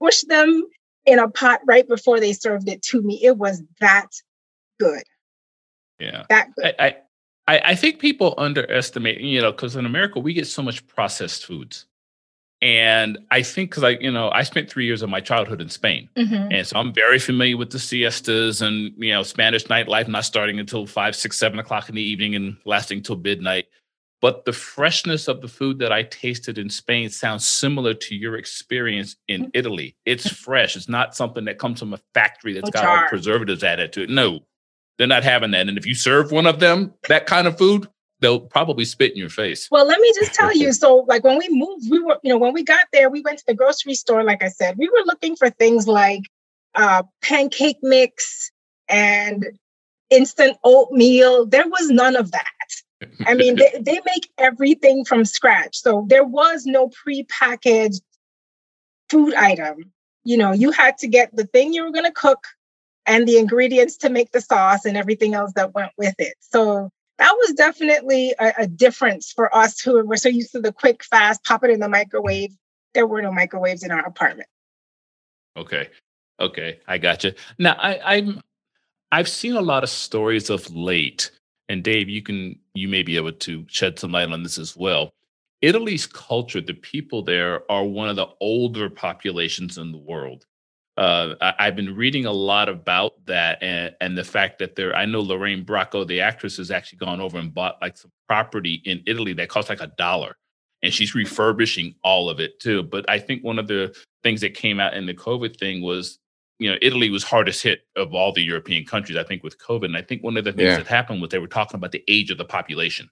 [0.01, 0.63] pushed them
[1.05, 3.23] in a pot right before they served it to me.
[3.23, 4.09] It was that
[4.79, 5.03] good.
[5.99, 6.23] Yeah.
[6.29, 6.75] That good.
[6.79, 6.97] I,
[7.47, 11.45] I, I think people underestimate, you know, because in America we get so much processed
[11.45, 11.85] foods.
[12.61, 15.69] And I think because I, you know, I spent three years of my childhood in
[15.69, 16.51] Spain, mm-hmm.
[16.51, 20.59] and so I'm very familiar with the siestas and you know Spanish nightlife, not starting
[20.59, 23.67] until five, six, seven o'clock in the evening and lasting till midnight.
[24.21, 28.35] But the freshness of the food that I tasted in Spain sounds similar to your
[28.35, 29.49] experience in mm-hmm.
[29.53, 29.95] Italy.
[30.05, 30.75] It's fresh.
[30.75, 34.09] It's not something that comes from a factory that's got all preservatives added to it.
[34.09, 34.41] No,
[34.97, 35.69] they're not having that.
[35.69, 37.87] And if you serve one of them that kind of food,
[38.19, 39.67] they'll probably spit in your face.
[39.71, 40.73] Well, let me just tell you.
[40.73, 43.39] So, like when we moved, we were, you know, when we got there, we went
[43.39, 44.23] to the grocery store.
[44.23, 46.23] Like I said, we were looking for things like
[46.75, 48.51] uh, pancake mix
[48.87, 49.45] and
[50.09, 51.45] instant oatmeal.
[51.45, 52.45] There was none of that.
[53.25, 55.77] I mean, they, they make everything from scratch.
[55.77, 58.01] So there was no prepackaged
[59.09, 59.91] food item.
[60.25, 62.43] You know, you had to get the thing you were going to cook
[63.05, 66.35] and the ingredients to make the sauce and everything else that went with it.
[66.41, 70.71] So that was definitely a, a, difference for us who were so used to the
[70.71, 72.51] quick, fast, pop it in the microwave.
[72.93, 74.49] There were no microwaves in our apartment.
[75.55, 75.89] Okay.
[76.39, 76.79] Okay.
[76.87, 77.33] I got you.
[77.59, 78.41] Now I, I'm
[79.11, 81.31] I've seen a lot of stories of late,
[81.67, 84.75] and Dave, you can you may be able to shed some light on this as
[84.75, 85.11] well.
[85.61, 90.45] Italy's culture, the people there are one of the older populations in the world
[90.99, 94.93] uh, I, have been reading a lot about that and, and the fact that there,
[94.93, 98.81] I know Lorraine Bracco, the actress, has actually gone over and bought like some property
[98.83, 100.35] in Italy that costs like a dollar.
[100.83, 102.83] And she's refurbishing all of it too.
[102.83, 106.19] But I think one of the things that came out in the COVID thing was,
[106.57, 109.85] you know, Italy was hardest hit of all the European countries, I think, with COVID.
[109.85, 110.77] And I think one of the things yeah.
[110.77, 113.09] that happened was they were talking about the age of the population.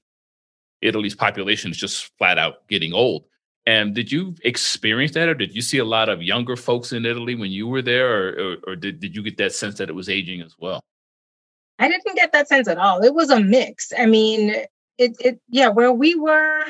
[0.81, 3.23] Italy's population is just flat out getting old.
[3.67, 7.05] And did you experience that, or did you see a lot of younger folks in
[7.05, 9.89] Italy when you were there, or, or, or did, did you get that sense that
[9.89, 10.79] it was aging as well?
[11.77, 13.03] I didn't get that sense at all.
[13.03, 13.91] It was a mix.
[13.95, 14.55] I mean,
[14.97, 16.63] it, it yeah, where we were,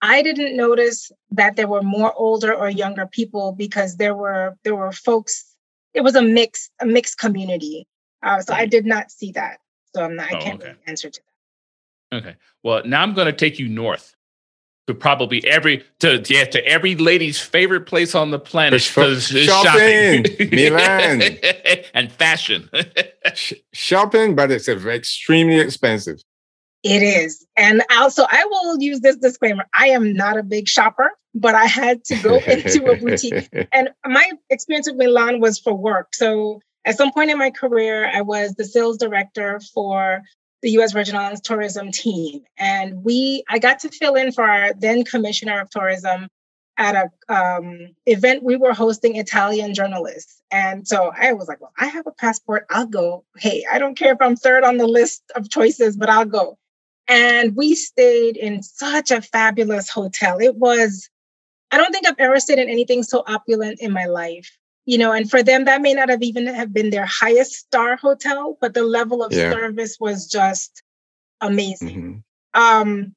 [0.00, 4.74] I didn't notice that there were more older or younger people because there were there
[4.74, 5.54] were folks.
[5.92, 7.86] It was a mix a mixed community,
[8.22, 9.58] uh, so I did not see that.
[9.94, 10.70] So I'm not, I oh, can't okay.
[10.70, 11.20] really answer to
[12.10, 12.16] that.
[12.16, 12.36] Okay.
[12.62, 14.13] Well, now I'm going to take you north
[14.86, 18.82] to probably every to yeah to every lady's favorite place on the planet.
[18.82, 20.24] Shopping, shopping.
[20.50, 21.22] Milan.
[21.94, 22.68] And fashion.
[23.72, 26.20] Shopping but it's extremely expensive.
[26.82, 27.46] It is.
[27.56, 29.64] And also i will use this disclaimer.
[29.78, 33.48] I am not a big shopper but i had to go into a boutique.
[33.72, 36.14] And my experience with milan was for work.
[36.14, 40.22] So at some point in my career i was the sales director for
[40.64, 40.92] the U.S.
[40.92, 45.60] Virgin Islands tourism team, and we I got to fill in for our then commissioner
[45.60, 46.28] of tourism
[46.78, 51.72] at a um, event we were hosting Italian journalists, and so I was like, "Well,
[51.78, 52.64] I have a passport.
[52.70, 53.26] I'll go.
[53.36, 56.58] Hey, I don't care if I'm third on the list of choices, but I'll go."
[57.08, 60.40] And we stayed in such a fabulous hotel.
[60.40, 61.10] It was
[61.70, 64.56] I don't think I've ever stayed in anything so opulent in my life
[64.86, 67.96] you know and for them that may not have even have been their highest star
[67.96, 69.52] hotel but the level of yeah.
[69.52, 70.82] service was just
[71.40, 72.24] amazing.
[72.54, 72.60] Mm-hmm.
[72.60, 73.14] um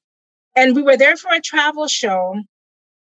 [0.55, 2.35] and we were there for a travel show.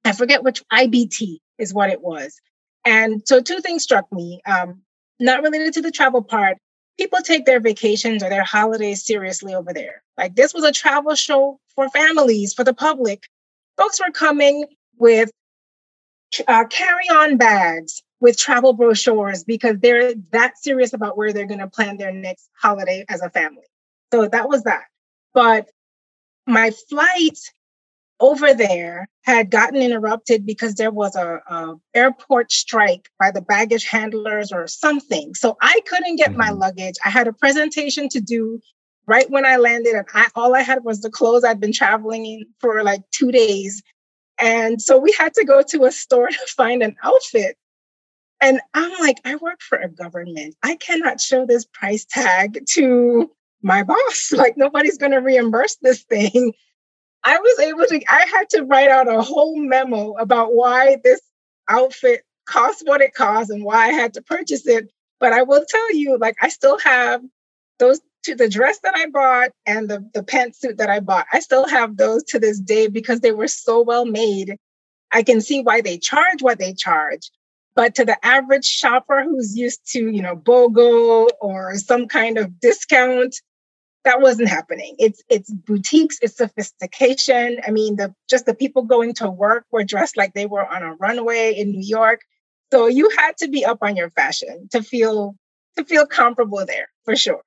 [0.05, 2.40] I forget which ibt is what it was.
[2.86, 4.82] And so two things struck me um
[5.20, 6.59] not related to the travel part.
[6.98, 10.02] People take their vacations or their holidays seriously over there.
[10.16, 13.24] Like this was a travel show for families for the public.
[13.76, 15.30] Folks were coming with
[16.47, 21.68] uh, carry-on bags with travel brochures because they're that serious about where they're going to
[21.68, 23.64] plan their next holiday as a family.
[24.12, 24.85] So that was that.
[25.32, 25.68] But
[26.47, 27.39] my flight
[28.20, 33.85] over there had gotten interrupted because there was a, a, airport strike by the baggage
[33.85, 35.35] handlers or something.
[35.35, 36.39] So I couldn't get mm-hmm.
[36.39, 36.95] my luggage.
[37.05, 38.61] I had a presentation to do
[39.07, 42.24] right when I landed, and I, all I had was the clothes I'd been traveling
[42.24, 43.82] in for like two days.
[44.41, 47.57] And so we had to go to a store to find an outfit.
[48.41, 50.57] And I'm like, I work for a government.
[50.62, 53.30] I cannot show this price tag to
[53.62, 54.32] my boss.
[54.32, 56.53] Like, nobody's going to reimburse this thing.
[57.24, 61.22] I was able to, I had to write out a whole memo about why this
[61.70, 64.91] outfit cost what it cost and why I had to purchase it.
[65.20, 67.22] But I will tell you, like, I still have
[67.78, 71.26] those to the dress that I bought and the, the pantsuit that I bought.
[71.32, 74.56] I still have those to this day because they were so well made.
[75.12, 77.30] I can see why they charge what they charge.
[77.76, 82.60] But to the average shopper who's used to, you know, BOGO or some kind of
[82.60, 83.34] discount,
[84.04, 84.94] that wasn't happening.
[84.98, 87.60] It's it's boutiques, it's sophistication.
[87.66, 90.82] I mean, the just the people going to work were dressed like they were on
[90.82, 92.20] a runway in New York.
[92.70, 95.36] So you had to be up on your fashion to feel
[95.76, 97.42] to feel comparable there for sure.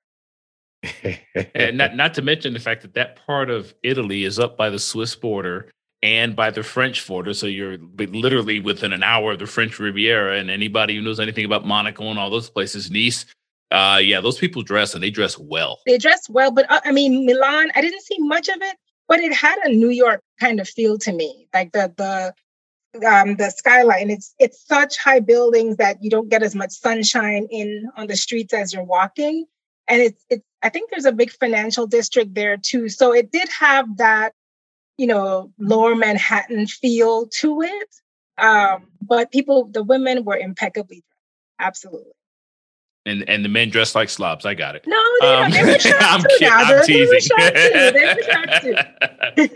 [1.54, 4.70] and not not to mention the fact that that part of Italy is up by
[4.70, 5.70] the Swiss border
[6.02, 7.34] and by the French border.
[7.34, 10.38] So you're literally within an hour of the French Riviera.
[10.38, 13.26] And anybody who knows anything about Monaco and all those places, Nice,
[13.70, 15.80] uh, yeah, those people dress and they dress well.
[15.86, 18.76] They dress well, but uh, I mean, Milan, I didn't see much of it,
[19.08, 23.36] but it had a New York kind of feel to me, like the the um,
[23.36, 24.10] the skyline.
[24.10, 28.16] It's it's such high buildings that you don't get as much sunshine in on the
[28.16, 29.44] streets as you're walking,
[29.88, 30.44] and it's it's.
[30.62, 34.32] I think there's a big financial district there too, so it did have that,
[34.96, 37.94] you know, lower Manhattan feel to it.
[38.38, 42.12] Um, but people, the women were impeccably dressed, absolutely
[43.08, 44.44] and and the men dress like slobs.
[44.44, 44.84] I got it.
[44.86, 47.30] No, they, um, they were I'm, too, I'm teasing.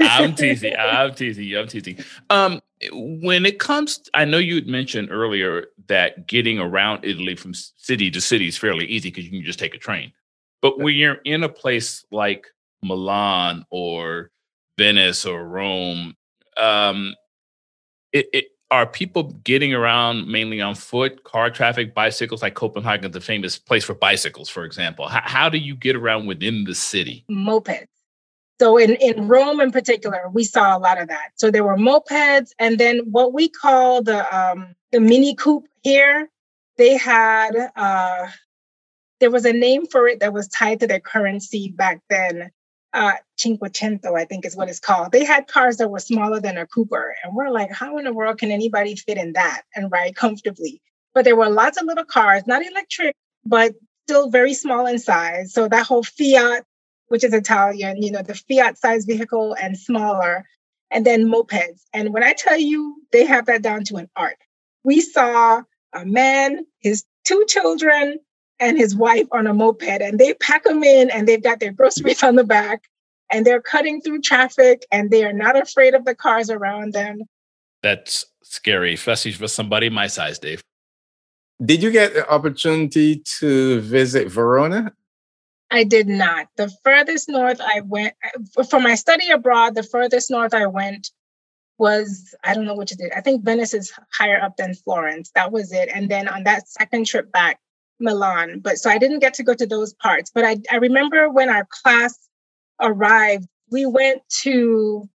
[0.00, 0.74] I'm teasing.
[0.76, 1.56] I'm teasing.
[1.56, 1.98] I'm teasing.
[2.30, 2.60] Um,
[2.92, 8.10] when it comes, I know you had mentioned earlier that getting around Italy from city
[8.10, 10.12] to city is fairly easy because you can just take a train.
[10.62, 12.46] But when you're in a place like
[12.82, 14.30] Milan or
[14.78, 16.14] Venice or Rome,
[16.56, 17.14] um,
[18.12, 23.20] it, it are people getting around mainly on foot, car traffic, bicycles, like Copenhagen, the
[23.20, 25.08] famous place for bicycles, for example?
[25.08, 27.26] How, how do you get around within the city?
[27.30, 27.86] Mopeds.
[28.58, 31.32] So in, in Rome in particular, we saw a lot of that.
[31.34, 36.30] So there were mopeds, and then what we call the um, the mini coupe here,
[36.78, 38.28] they had uh,
[39.22, 42.50] there was a name for it that was tied to their currency back then
[42.92, 45.12] uh, Cinquecento, I think is what it's called.
[45.12, 47.14] They had cars that were smaller than a Cooper.
[47.22, 50.82] And we're like, how in the world can anybody fit in that and ride comfortably?
[51.14, 53.14] But there were lots of little cars, not electric,
[53.44, 53.74] but
[54.08, 55.52] still very small in size.
[55.52, 56.64] So that whole Fiat,
[57.06, 60.44] which is Italian, you know, the Fiat size vehicle and smaller,
[60.90, 61.82] and then mopeds.
[61.92, 64.38] And when I tell you, they have that down to an art.
[64.82, 65.62] We saw
[65.92, 68.18] a man, his two children,
[68.62, 71.72] and his wife on a moped and they pack them in and they've got their
[71.72, 72.84] groceries on the back
[73.30, 77.22] and they're cutting through traffic and they are not afraid of the cars around them.
[77.82, 80.62] That's scary, especially for somebody my size, Dave.
[81.64, 84.92] Did you get the opportunity to visit Verona?
[85.72, 86.46] I did not.
[86.56, 88.14] The furthest north I went
[88.56, 91.10] uh, for my study abroad, the furthest north I went
[91.78, 93.10] was I don't know which it is.
[93.16, 95.32] I think Venice is higher up than Florence.
[95.34, 95.88] That was it.
[95.92, 97.58] And then on that second trip back,
[98.02, 98.60] Milan.
[98.60, 100.30] But so I didn't get to go to those parts.
[100.34, 102.18] But I, I remember when our class
[102.80, 105.08] arrived, we went to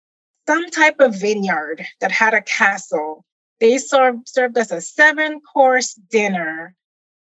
[0.47, 3.25] some type of vineyard that had a castle.
[3.59, 6.73] They served, served us a seven course dinner.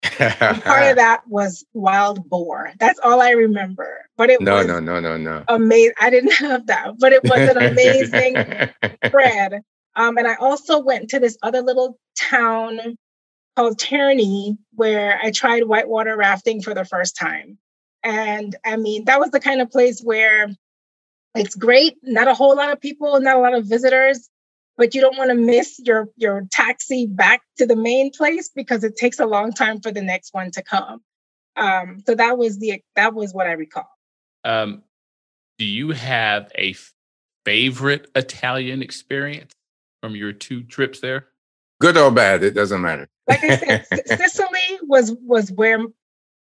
[0.02, 2.72] part of that was wild boar.
[2.78, 4.06] That's all I remember.
[4.16, 5.44] But it no, was no, no, no, no.
[5.48, 5.94] Amazing.
[6.00, 8.34] I didn't have that, but it was an amazing
[9.11, 9.61] bread.
[9.96, 12.96] Um, and I also went to this other little town
[13.61, 17.58] called Terni, where I tried whitewater rafting for the first time.
[18.02, 20.48] And I mean, that was the kind of place where
[21.34, 24.30] it's great, not a whole lot of people, not a lot of visitors,
[24.78, 28.82] but you don't want to miss your your taxi back to the main place because
[28.82, 31.02] it takes a long time for the next one to come.
[31.54, 33.90] Um, so that was the that was what I recall.
[34.42, 34.84] Um,
[35.58, 36.74] do you have a
[37.44, 39.52] favorite Italian experience
[40.02, 41.26] from your two trips there?
[41.80, 45.78] Good or bad, it doesn't matter like I said, Sicily was was where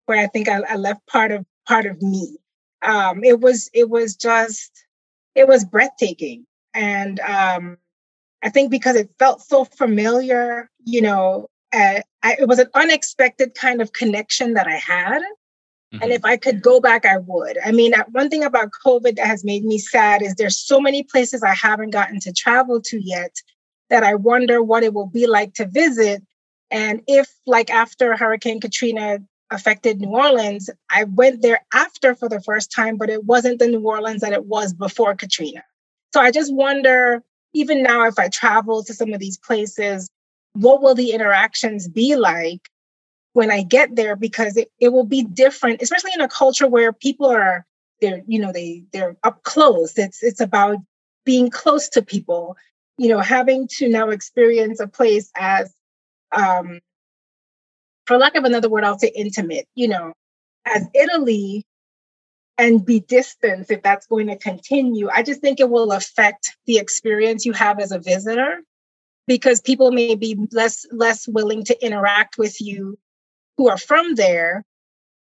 [0.06, 2.38] where I think I, I left part of part of me.
[2.82, 4.72] Um, it was it was just
[5.34, 7.78] it was breathtaking, and um,
[8.44, 13.56] I think because it felt so familiar, you know, uh, I, it was an unexpected
[13.56, 15.22] kind of connection that I had.
[15.94, 16.04] Mm-hmm.
[16.04, 17.58] And if I could go back, I would.
[17.64, 21.04] I mean, one thing about COVID that has made me sad is there's so many
[21.04, 23.36] places I haven't gotten to travel to yet
[23.90, 26.24] that I wonder what it will be like to visit.
[26.72, 29.20] And if, like after Hurricane Katrina
[29.52, 33.68] affected New Orleans, I went there after for the first time, but it wasn't the
[33.68, 35.64] New Orleans that it was before Katrina.
[36.14, 37.24] So I just wonder,
[37.54, 40.10] even now, if I travel to some of these places,
[40.54, 42.70] what will the interactions be like
[43.34, 44.16] when I get there?
[44.16, 47.66] Because it, it will be different, especially in a culture where people are
[48.02, 49.98] they're, you know, they they're up close.
[49.98, 50.78] It's it's about
[51.26, 52.58] being close to people,
[52.98, 55.74] you know, having to now experience a place as
[56.32, 56.80] um
[58.06, 60.14] for lack of another word, I'll say intimate, you know,
[60.66, 61.66] as Italy
[62.58, 65.10] and be distanced if that's going to continue.
[65.14, 68.62] I just think it will affect the experience you have as a visitor
[69.28, 72.98] because people may be less less willing to interact with you
[73.58, 74.64] who are from there.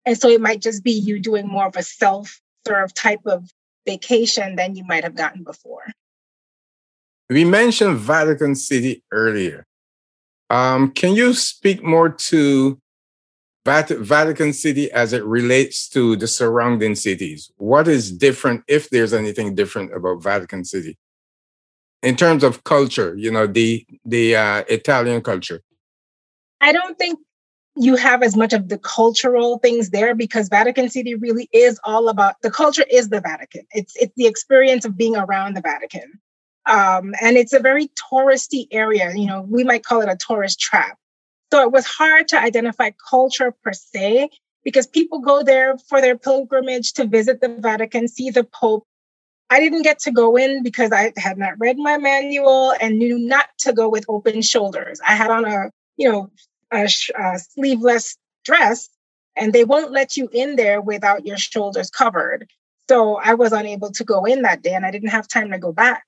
[0.06, 3.50] And so it might just be you doing more of a self-serve type of
[3.88, 5.84] vacation than you might have gotten before.
[7.30, 9.66] We mentioned Vatican City earlier.
[10.50, 12.80] Um, can you speak more to
[13.66, 17.52] Vat- Vatican City as it relates to the surrounding cities?
[17.58, 20.98] What is different, if there's anything different about Vatican City?
[22.04, 25.62] In terms of culture, you know, the the uh, Italian culture.
[26.62, 27.18] I don't think
[27.76, 32.08] you have as much of the cultural things there because Vatican City really is all
[32.08, 33.66] about the culture is the Vatican.
[33.72, 36.20] It's it's the experience of being around the Vatican.
[36.66, 39.14] Um, and it's a very touristy area.
[39.16, 40.98] You know, we might call it a tourist trap.
[41.52, 44.30] So it was hard to identify culture per se
[44.64, 48.86] because people go there for their pilgrimage to visit the Vatican, see the Pope.
[49.50, 53.20] I didn't get to go in because I had not read my manual and knew
[53.20, 55.00] not to go with open shoulders.
[55.08, 56.32] I had on a, you know,
[56.72, 58.90] a, a sleeveless dress
[59.36, 62.50] and they won't let you in there without your shoulders covered.
[62.90, 65.60] So I was unable to go in that day and I didn't have time to
[65.60, 66.06] go back.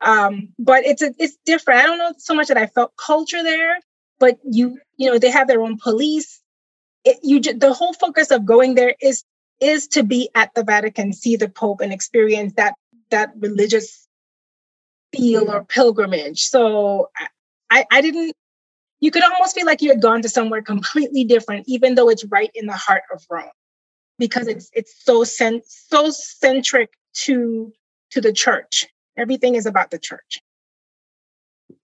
[0.00, 1.80] Um, but it's a, it's different.
[1.80, 3.78] I don't know so much that I felt culture there,
[4.18, 6.40] but you you know they have their own police.
[7.04, 9.24] It, you the whole focus of going there is
[9.60, 12.74] is to be at the Vatican, see the Pope, and experience that
[13.10, 14.06] that religious
[15.14, 16.44] feel or pilgrimage.
[16.44, 17.10] So
[17.70, 18.34] I, I didn't.
[19.00, 22.24] You could almost feel like you had gone to somewhere completely different, even though it's
[22.26, 23.50] right in the heart of Rome,
[24.18, 26.90] because it's it's so cent- so centric
[27.24, 27.72] to
[28.10, 28.86] to the church
[29.20, 30.40] Everything is about the church.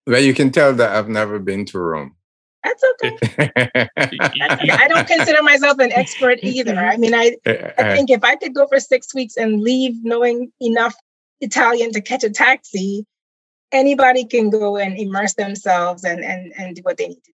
[0.07, 2.15] Well, you can tell that I've never been to Rome.
[2.65, 3.89] That's okay.
[3.97, 6.77] I don't consider myself an expert either.
[6.77, 10.51] I mean, I, I think if I could go for six weeks and leave knowing
[10.61, 10.95] enough
[11.41, 13.07] Italian to catch a taxi,
[13.71, 17.33] anybody can go and immerse themselves and, and, and do what they need to do.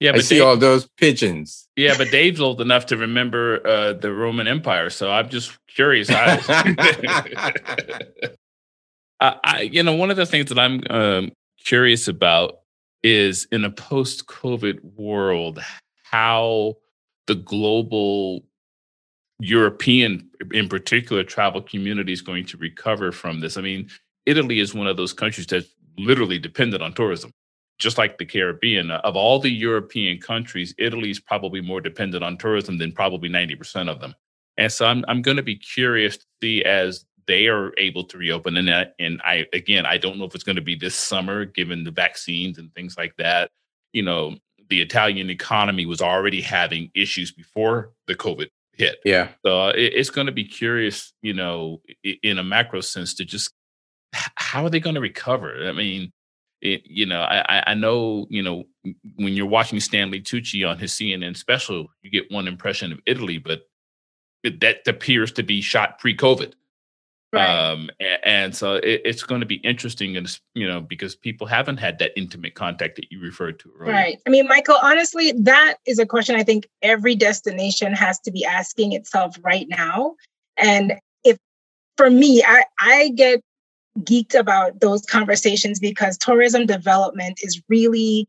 [0.00, 1.68] Yeah, but I see Dave, all those pigeons.
[1.76, 6.08] Yeah, but Dave's old enough to remember uh, the Roman Empire, so I'm just curious.
[9.22, 11.32] I, you know, one of the things that I'm um,
[11.64, 12.58] curious about
[13.02, 15.60] is in a post-COVID world,
[16.02, 16.76] how
[17.26, 18.44] the global
[19.38, 23.56] European, in particular, travel community is going to recover from this.
[23.56, 23.88] I mean,
[24.26, 25.68] Italy is one of those countries that's
[25.98, 27.32] literally dependent on tourism,
[27.78, 28.90] just like the Caribbean.
[28.90, 33.88] Of all the European countries, Italy is probably more dependent on tourism than probably 90%
[33.88, 34.14] of them.
[34.58, 38.18] And so I'm, I'm going to be curious to see as they are able to
[38.18, 40.94] reopen and that and i again i don't know if it's going to be this
[40.94, 43.50] summer given the vaccines and things like that.
[43.92, 44.36] You know
[44.70, 49.00] the italian economy was already having issues before the covid hit.
[49.04, 49.28] Yeah.
[49.44, 51.82] So uh, it, it's going to be curious you know
[52.22, 53.52] in a macro sense to just
[54.12, 55.68] how are they going to recover?
[55.68, 56.12] I mean
[56.62, 58.64] it, you know I, I know you know
[59.16, 63.38] when you're watching stanley tucci on his cnn special you get one impression of italy
[63.38, 63.62] but
[64.44, 66.52] that appears to be shot pre-covid
[67.32, 67.48] Right.
[67.48, 71.46] Um, and, and so it, it's going to be interesting, and you know, because people
[71.46, 73.94] haven't had that intimate contact that you referred to earlier.
[73.94, 74.18] Right.
[74.26, 78.44] I mean, Michael, honestly, that is a question I think every destination has to be
[78.44, 80.14] asking itself right now.
[80.58, 81.38] And if,
[81.96, 83.40] for me, I I get
[84.00, 88.28] geeked about those conversations because tourism development is really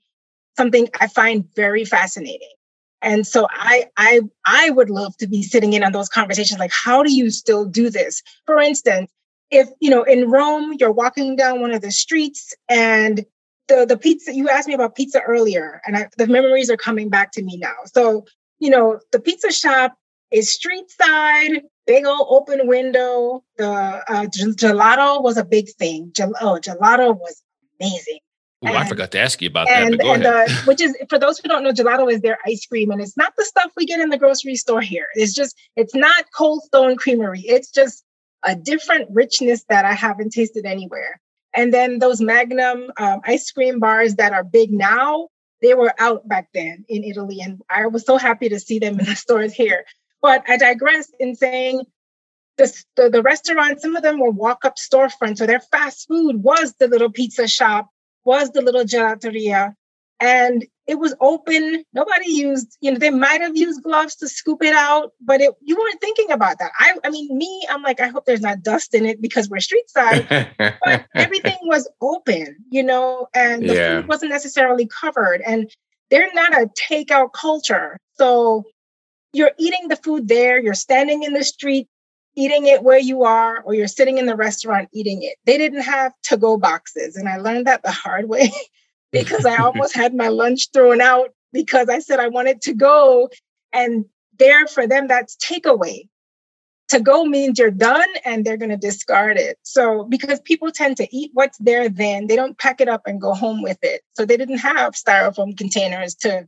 [0.55, 2.51] something I find very fascinating.
[3.03, 6.71] And so I I I would love to be sitting in on those conversations like
[6.71, 8.23] how do you still do this?
[8.45, 9.11] For instance,
[9.51, 13.25] if you know in Rome you're walking down one of the streets and
[13.67, 17.09] the the pizza you asked me about pizza earlier and I, the memories are coming
[17.09, 17.75] back to me now.
[17.85, 18.25] So,
[18.59, 19.95] you know, the pizza shop
[20.31, 23.43] is street side, big old open window.
[23.57, 26.11] The uh, gelato was a big thing.
[26.13, 27.43] Gel- oh, gelato was
[27.79, 28.19] amazing.
[28.65, 30.05] Oh, I forgot to ask you about and, that.
[30.05, 33.01] and uh, which is for those who don't know, gelato is their ice cream, and
[33.01, 35.07] it's not the stuff we get in the grocery store here.
[35.15, 37.41] It's just it's not Cold Stone Creamery.
[37.41, 38.03] It's just
[38.45, 41.19] a different richness that I haven't tasted anywhere.
[41.55, 45.29] And then those Magnum um, ice cream bars that are big now,
[45.61, 48.99] they were out back then in Italy, and I was so happy to see them
[48.99, 49.85] in the stores here.
[50.21, 51.83] But I digress in saying
[52.57, 56.37] the, the, the restaurant, some of them were walk up storefronts, so their fast food
[56.43, 57.89] was the little pizza shop
[58.25, 59.75] was the little gelateria.
[60.19, 61.83] And it was open.
[61.93, 65.53] Nobody used, you know, they might have used gloves to scoop it out, but it,
[65.61, 66.71] you weren't thinking about that.
[66.77, 69.59] I, I mean, me, I'm like, I hope there's not dust in it because we're
[69.59, 70.27] street side.
[70.57, 73.95] but everything was open, you know, and the yeah.
[73.95, 75.41] food wasn't necessarily covered.
[75.45, 75.69] And
[76.09, 77.97] they're not a takeout culture.
[78.13, 78.65] So
[79.33, 81.87] you're eating the food there, you're standing in the street
[82.35, 85.37] eating it where you are or you're sitting in the restaurant eating it.
[85.45, 87.15] They didn't have to go boxes.
[87.15, 88.51] And I learned that the hard way
[89.11, 93.29] because I almost had my lunch thrown out because I said I wanted to go.
[93.71, 94.05] And
[94.39, 96.07] there for them, that's takeaway.
[96.89, 99.57] To go means you're done and they're going to discard it.
[99.63, 103.21] So, because people tend to eat what's there then, they don't pack it up and
[103.21, 104.01] go home with it.
[104.11, 106.47] So, they didn't have styrofoam containers to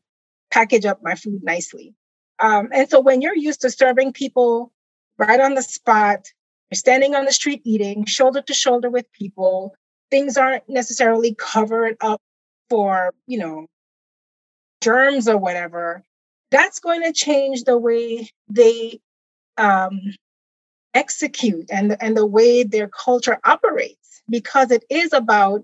[0.52, 1.96] package up my food nicely.
[2.38, 4.72] Um, and so, when you're used to serving people
[5.18, 6.28] right on the spot.
[6.72, 9.76] You're standing on the street eating, shoulder to shoulder with people.
[10.12, 12.22] Things aren't necessarily covered up
[12.70, 13.68] for, you know,
[14.82, 16.04] germs or whatever.
[16.52, 19.00] That's going to change the way they
[19.58, 20.00] um,
[20.94, 25.64] execute and, and the way their culture operates because it is about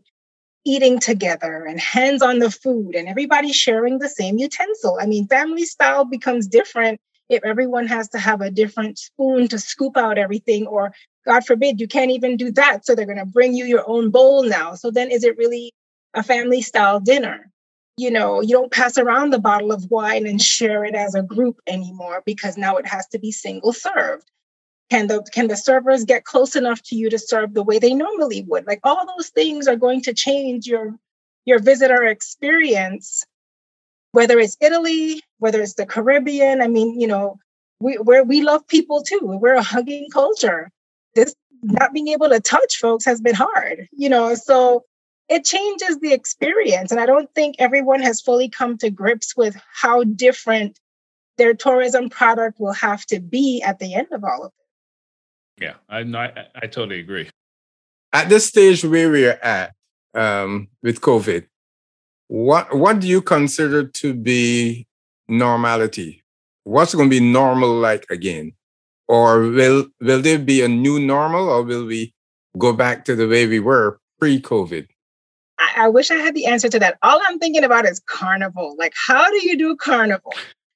[0.64, 4.98] eating together and hands on the food and everybody sharing the same utensil.
[5.02, 7.00] I mean, family style becomes different
[7.32, 10.94] if everyone has to have a different spoon to scoop out everything, or
[11.26, 12.86] God forbid, you can't even do that.
[12.86, 14.76] So they're going to bring you your own bowl now.
[14.76, 15.74] So then is it really
[16.14, 17.50] a family style dinner?
[17.96, 21.24] You know, you don't pass around the bottle of wine and share it as a
[21.24, 24.30] group anymore because now it has to be single served.
[24.90, 27.94] Can the can the servers get close enough to you to serve the way they
[27.94, 28.68] normally would?
[28.68, 30.96] Like all those things are going to change your
[31.46, 33.26] your visitor experience
[34.12, 36.62] whether it's Italy, whether it's the Caribbean.
[36.62, 37.40] I mean, you know,
[37.80, 39.20] we where we love people too.
[39.22, 40.70] We're a hugging culture.
[41.16, 44.36] This not being able to touch folks has been hard, you know.
[44.36, 44.84] So
[45.30, 49.56] it changes the experience, and I don't think everyone has fully come to grips with
[49.74, 50.80] how different
[51.38, 55.64] their tourism product will have to be at the end of all of it.
[55.64, 57.30] Yeah, I I, I totally agree.
[58.14, 59.74] At this stage where we're at
[60.14, 61.48] um, with COVID,
[62.32, 64.88] what what do you consider to be
[65.28, 66.24] normality?
[66.64, 68.54] What's going to be normal like again?
[69.10, 72.14] Or will will there be a new normal or will we
[72.58, 74.88] go back to the way we were pre-COVID?
[75.60, 76.98] I, I wish I had the answer to that.
[77.04, 78.78] All I'm thinking about is carnival.
[78.80, 80.34] Like, how do you do carnival?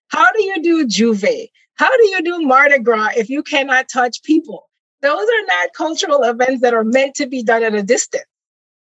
[0.09, 1.49] How do you do J'ouvert?
[1.75, 4.69] How do you do Mardi Gras if you cannot touch people?
[5.01, 8.25] Those are not cultural events that are meant to be done at a distance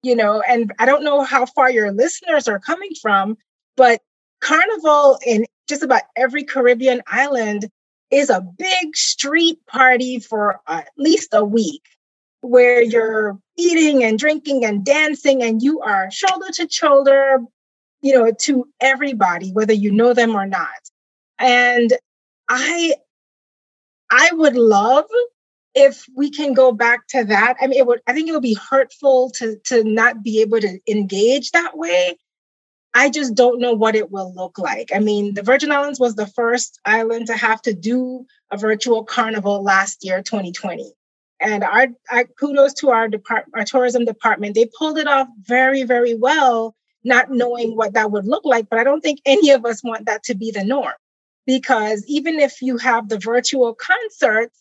[0.03, 3.37] you know, and I don't know how far your listeners are coming from,
[3.75, 4.01] but
[4.41, 7.69] Carnival in just about every Caribbean island
[8.11, 11.83] is a big street party for at least a week
[12.41, 17.39] where you're eating and drinking and dancing and you are shoulder to shoulder,
[18.01, 20.69] you know, to everybody, whether you know them or not.
[21.39, 21.91] And
[22.47, 22.93] I
[24.09, 25.05] I would love
[25.77, 28.01] if we can go back to that, I mean, it would.
[28.07, 32.17] I think it would be hurtful to to not be able to engage that way.
[32.95, 34.89] I just don't know what it will look like.
[34.93, 39.03] I mean, the Virgin Islands was the first island to have to do a virtual
[39.03, 40.93] carnival last year, 2020.
[41.39, 44.55] And our, our kudos to our department, our tourism department.
[44.55, 48.67] They pulled it off very, very well, not knowing what that would look like.
[48.67, 50.95] But I don't think any of us want that to be the norm,
[51.45, 54.57] because even if you have the virtual concerts,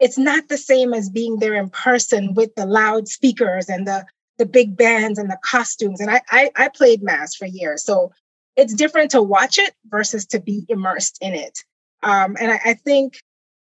[0.00, 4.04] it's not the same as being there in person with the loud speakers and the
[4.36, 6.00] the big bands and the costumes.
[6.00, 8.12] And I, I, I played mas for years, so
[8.56, 11.60] it's different to watch it versus to be immersed in it.
[12.02, 13.20] Um, and I, I think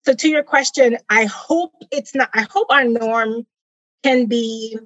[0.04, 0.14] so.
[0.14, 2.30] To your question, I hope it's not.
[2.34, 3.46] I hope our norm
[4.02, 4.78] can be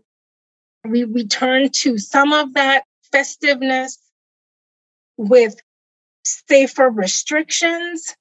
[0.85, 3.99] we return to some of that festiveness
[5.17, 5.57] with
[6.25, 8.15] safer restrictions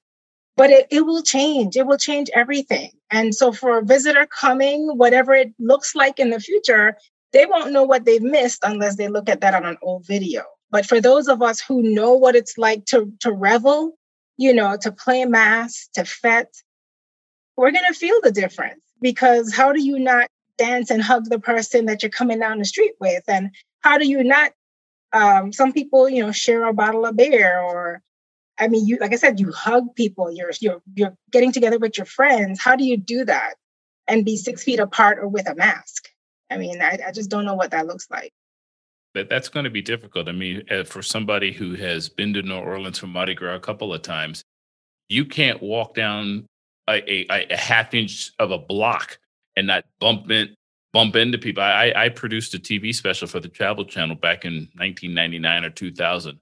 [0.60, 1.74] but it, it will change.
[1.74, 2.90] It will change everything.
[3.10, 6.98] And so for a visitor coming, whatever it looks like in the future,
[7.32, 10.42] they won't know what they've missed unless they look at that on an old video.
[10.70, 13.96] But for those of us who know what it's like to, to revel,
[14.36, 16.62] you know, to play mas, to fete,
[17.56, 21.38] we're going to feel the difference because how do you not dance and hug the
[21.40, 23.24] person that you're coming down the street with?
[23.28, 23.48] And
[23.80, 24.52] how do you not?
[25.14, 28.02] Um, some people, you know, share a bottle of beer, or
[28.60, 30.30] I mean, you like I said, you hug people.
[30.30, 32.60] You're you're you're getting together with your friends.
[32.60, 33.54] How do you do that
[34.06, 36.08] and be six feet apart or with a mask?
[36.50, 38.32] I mean, I, I just don't know what that looks like.
[39.14, 40.28] That that's going to be difficult.
[40.28, 43.60] I mean, uh, for somebody who has been to New Orleans for Mardi Gras a
[43.60, 44.44] couple of times,
[45.08, 46.46] you can't walk down
[46.88, 49.18] a, a, a half inch of a block
[49.56, 50.54] and not bump in,
[50.92, 51.62] bump into people.
[51.62, 56.38] I, I produced a TV special for the Travel Channel back in 1999 or 2000.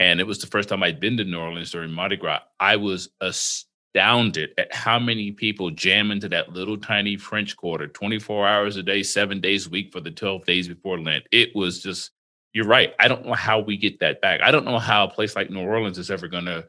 [0.00, 2.40] And it was the first time I'd been to New Orleans during Mardi Gras.
[2.60, 8.46] I was astounded at how many people jam into that little tiny French Quarter 24
[8.46, 11.24] hours a day, seven days a week for the 12 days before Lent.
[11.32, 12.12] It was just,
[12.52, 12.94] you're right.
[13.00, 14.40] I don't know how we get that back.
[14.40, 16.66] I don't know how a place like New Orleans is ever going to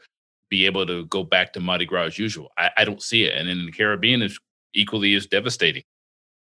[0.50, 2.50] be able to go back to Mardi Gras as usual.
[2.58, 3.38] I, I don't see it.
[3.38, 4.40] And in the Caribbean, it's
[4.74, 5.84] equally as devastating.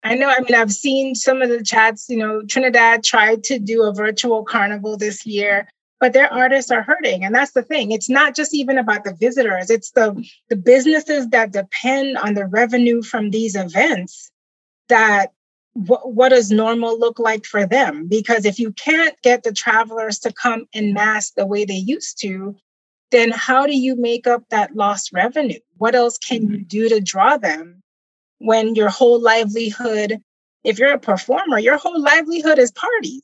[0.03, 0.29] I know.
[0.29, 2.09] I mean, I've seen some of the chats.
[2.09, 5.69] You know, Trinidad tried to do a virtual carnival this year,
[6.01, 7.91] but their artists are hurting, and that's the thing.
[7.91, 12.47] It's not just even about the visitors; it's the the businesses that depend on the
[12.47, 14.31] revenue from these events.
[14.89, 15.33] That
[15.73, 18.09] what, what does normal look like for them?
[18.09, 22.21] Because if you can't get the travelers to come in mass the way they used
[22.23, 22.57] to,
[23.11, 25.59] then how do you make up that lost revenue?
[25.77, 26.69] What else can you mm-hmm.
[26.69, 27.83] do to draw them
[28.39, 30.21] when your whole livelihood,
[30.65, 33.23] if you're a performer, your whole livelihood is parties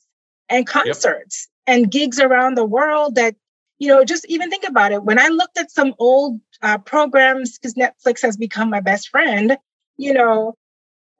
[0.48, 1.48] and concerts.
[1.66, 3.34] And gigs around the world that,
[3.78, 5.02] you know, just even think about it.
[5.02, 9.56] When I looked at some old uh, programs, because Netflix has become my best friend,
[9.96, 10.54] you know,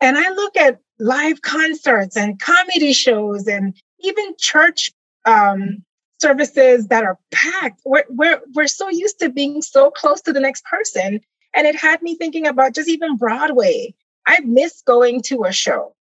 [0.00, 4.90] and I look at live concerts and comedy shows and even church
[5.24, 5.84] um,
[6.20, 7.80] services that are packed.
[7.84, 11.20] We're, we're, we're so used to being so close to the next person.
[11.54, 13.94] And it had me thinking about just even Broadway.
[14.26, 15.94] I miss going to a show.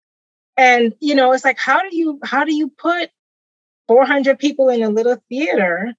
[0.58, 3.10] And, you know, it's like, how do you, how do you put
[3.90, 5.96] 400 people in a little theater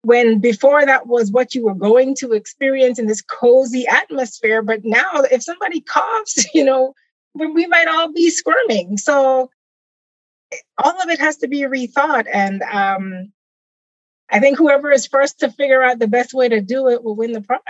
[0.00, 4.62] when before that was what you were going to experience in this cozy atmosphere.
[4.62, 6.94] But now, if somebody coughs, you know,
[7.34, 8.96] we might all be squirming.
[8.96, 9.50] So
[10.82, 12.26] all of it has to be rethought.
[12.32, 13.32] And um,
[14.30, 17.16] I think whoever is first to figure out the best way to do it will
[17.16, 17.60] win the prize.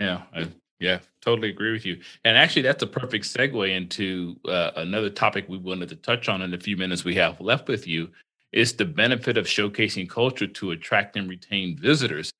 [0.00, 0.48] Yeah, I,
[0.80, 2.00] yeah, totally agree with you.
[2.24, 6.42] And actually, that's a perfect segue into uh, another topic we wanted to touch on
[6.42, 8.10] in the few minutes we have left with you.
[8.52, 12.30] Is the benefit of showcasing culture to attract and retain visitors.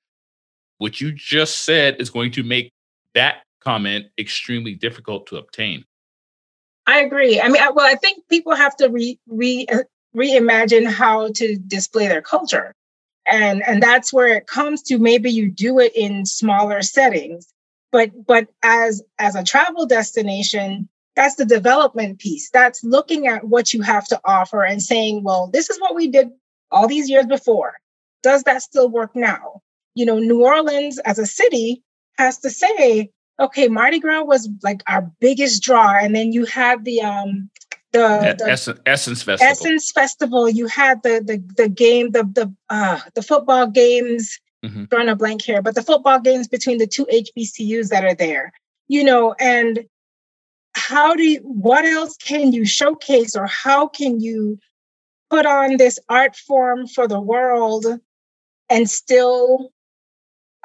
[0.78, 2.70] What you just said is going to make
[3.14, 5.84] that comment extremely difficult to obtain.
[6.86, 7.40] I agree.
[7.40, 9.66] I mean, well, I think people have to re, re
[10.16, 12.72] reimagine how to display their culture,
[13.26, 14.98] and and that's where it comes to.
[14.98, 17.52] Maybe you do it in smaller settings,
[17.92, 22.50] but but as as a travel destination, that's the development piece.
[22.50, 26.08] That's looking at what you have to offer and saying, well, this is what we
[26.08, 26.28] did
[26.70, 27.74] all these years before.
[28.22, 29.62] Does that still work now?
[29.94, 31.82] You know, New Orleans as a city
[32.18, 33.10] has to say,
[33.40, 37.50] okay, Mardi Gras was like our biggest draw, and then you had the um
[37.92, 39.50] the, the Essence, Essence Festival.
[39.50, 40.48] Essence Festival.
[40.48, 44.38] You had the the the game, the the uh the football games.
[44.64, 44.84] Mm-hmm.
[44.84, 48.52] Drawing a blank here, but the football games between the two HBCUs that are there,
[48.88, 49.84] you know, and
[50.74, 54.58] how do you, what else can you showcase or how can you
[55.30, 57.86] put on this art form for the world
[58.68, 59.70] and still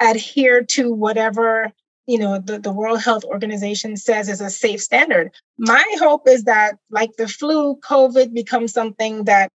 [0.00, 1.72] adhere to whatever
[2.06, 6.44] you know the, the world health organization says is a safe standard my hope is
[6.44, 9.50] that like the flu covid becomes something that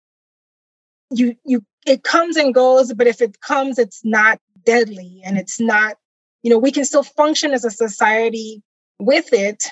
[1.11, 5.61] you you it comes and goes but if it comes it's not deadly and it's
[5.61, 5.97] not
[6.43, 8.63] you know we can still function as a society
[8.99, 9.65] with it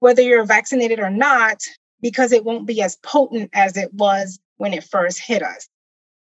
[0.00, 1.60] whether you're vaccinated or not
[2.00, 5.68] because it won't be as potent as it was when it first hit us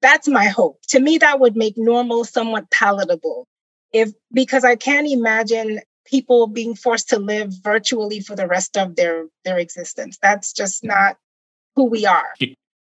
[0.01, 3.47] that's my hope to me that would make normal somewhat palatable
[3.95, 8.95] if because I can't imagine people being forced to live virtually for the rest of
[8.95, 10.17] their their existence.
[10.21, 11.17] That's just not
[11.75, 12.33] who we are.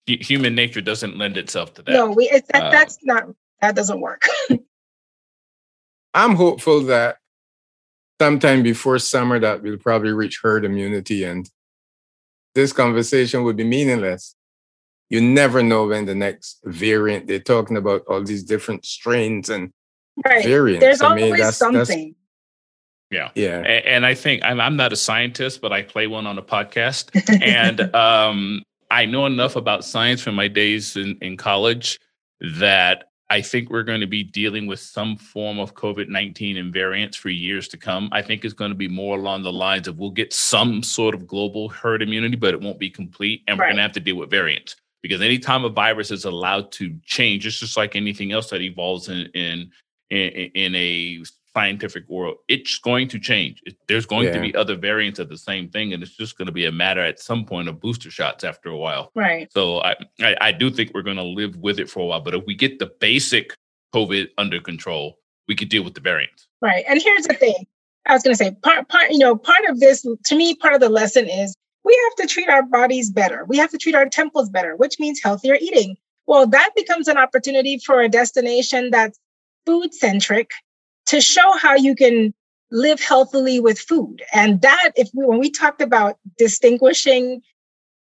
[0.07, 1.93] Human nature doesn't lend itself to that.
[1.93, 3.25] No, we it, that, uh, that's not
[3.61, 4.23] that doesn't work.
[6.15, 7.19] I'm hopeful that
[8.21, 11.51] sometime before summer that we'll probably reach herd immunity and
[12.57, 14.35] this conversation would be meaningless.
[15.11, 19.73] You never know when the next variant, they're talking about all these different strains and
[20.25, 20.43] right.
[20.43, 20.81] variants.
[20.81, 22.17] There's I mean, always that's, something.
[23.11, 23.31] That's, yeah.
[23.35, 23.59] Yeah.
[23.59, 26.43] And, and, I think I'm, I'm not a scientist, but I play one on a
[26.43, 27.11] podcast.
[27.43, 31.99] and um, I know enough about science from my days in, in college
[32.41, 36.73] that I think we're going to be dealing with some form of COVID 19 and
[36.73, 38.09] variants for years to come.
[38.13, 41.15] I think it's going to be more along the lines of we'll get some sort
[41.15, 43.43] of global herd immunity, but it won't be complete.
[43.49, 46.71] And we're going to have to deal with variants because anytime a virus is allowed
[46.73, 49.71] to change, it's just like anything else that evolves in, in,
[50.11, 51.25] in, in a
[51.57, 53.63] scientific world, it's going to change.
[53.65, 54.35] It, there's going yeah.
[54.35, 56.73] to be other variants of the same thing, and it's just going to be a
[56.73, 59.11] matter at some point of booster shots after a while.
[59.15, 59.51] Right.
[59.55, 62.21] So I, I, I do think we're going to live with it for a while.
[62.21, 63.55] But if we get the basic
[63.95, 66.47] COVID under control, we could deal with the variants.
[66.61, 66.85] Right.
[66.87, 67.67] And here's the thing.
[68.07, 70.75] I was going to say part part you know part of this to me part
[70.75, 73.45] of the lesson is we have to treat our bodies better.
[73.49, 75.97] We have to treat our temples better, which means healthier eating.
[76.27, 79.19] Well, that becomes an opportunity for a destination that's
[79.65, 80.51] food centric
[81.07, 82.35] to show how you can
[82.71, 84.23] live healthily with food.
[84.33, 87.43] And that, if we, when we talked about distinguishing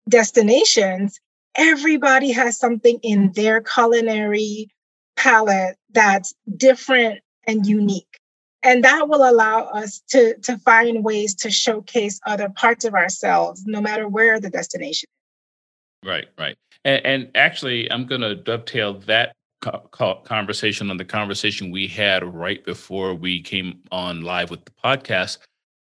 [0.07, 1.19] destinations,
[1.55, 4.69] everybody has something in their culinary
[5.15, 8.19] palette that's different and unique.
[8.61, 13.63] And that will allow us to, to find ways to showcase other parts of ourselves,
[13.65, 16.07] no matter where the destination is.
[16.07, 16.57] Right, right.
[16.83, 22.63] And, and actually, I'm going to dovetail that conversation on the conversation we had right
[22.65, 25.37] before we came on live with the podcast,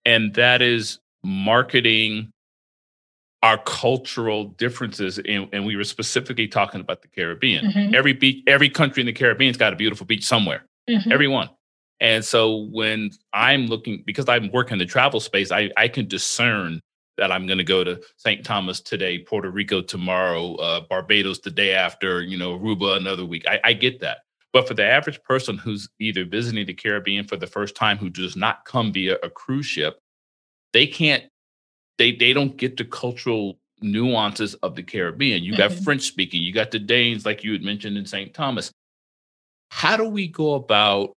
[0.04, 2.30] and that is marketing
[3.42, 5.18] our cultural differences.
[5.18, 7.66] And, and we were specifically talking about the Caribbean.
[7.66, 7.94] Mm-hmm.
[7.94, 10.64] Every beach, every country in the Caribbean's got a beautiful beach somewhere.
[10.88, 11.12] Mm-hmm.
[11.12, 11.50] Everyone.
[12.00, 16.06] And so when I'm looking, because I'm working in the travel space, I, I can
[16.08, 16.80] discern
[17.16, 18.44] that I'm going to go to St.
[18.44, 23.44] Thomas today, Puerto Rico tomorrow, uh, Barbados the day after, you know, Aruba another week.
[23.48, 24.18] I, I get that.
[24.52, 28.08] But for the average person who's either visiting the Caribbean for the first time, who
[28.08, 29.98] does not come via a cruise ship,
[30.72, 31.24] they can't,
[31.98, 35.42] they they don't get the cultural nuances of the Caribbean.
[35.42, 35.84] You got mm-hmm.
[35.84, 38.32] French speaking, you got the Danes, like you had mentioned in St.
[38.32, 38.70] Thomas.
[39.70, 41.12] How do we go about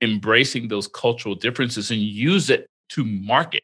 [0.00, 3.62] embracing those cultural differences and use it to market?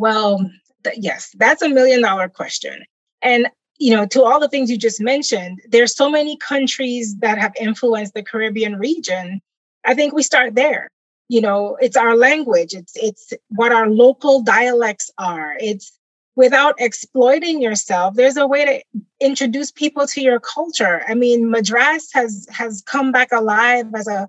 [0.00, 0.50] Well,
[0.84, 2.84] th- yes, that's a million dollar question.
[3.22, 3.48] And
[3.78, 7.52] you know, to all the things you just mentioned, there's so many countries that have
[7.58, 9.40] influenced the Caribbean region.
[9.86, 10.88] I think we start there.
[11.28, 15.54] You know, it's our language, it's it's what our local dialects are.
[15.60, 15.92] It's
[16.36, 21.02] without exploiting yourself, there's a way to introduce people to your culture.
[21.06, 24.28] I mean, Madras has has come back alive as a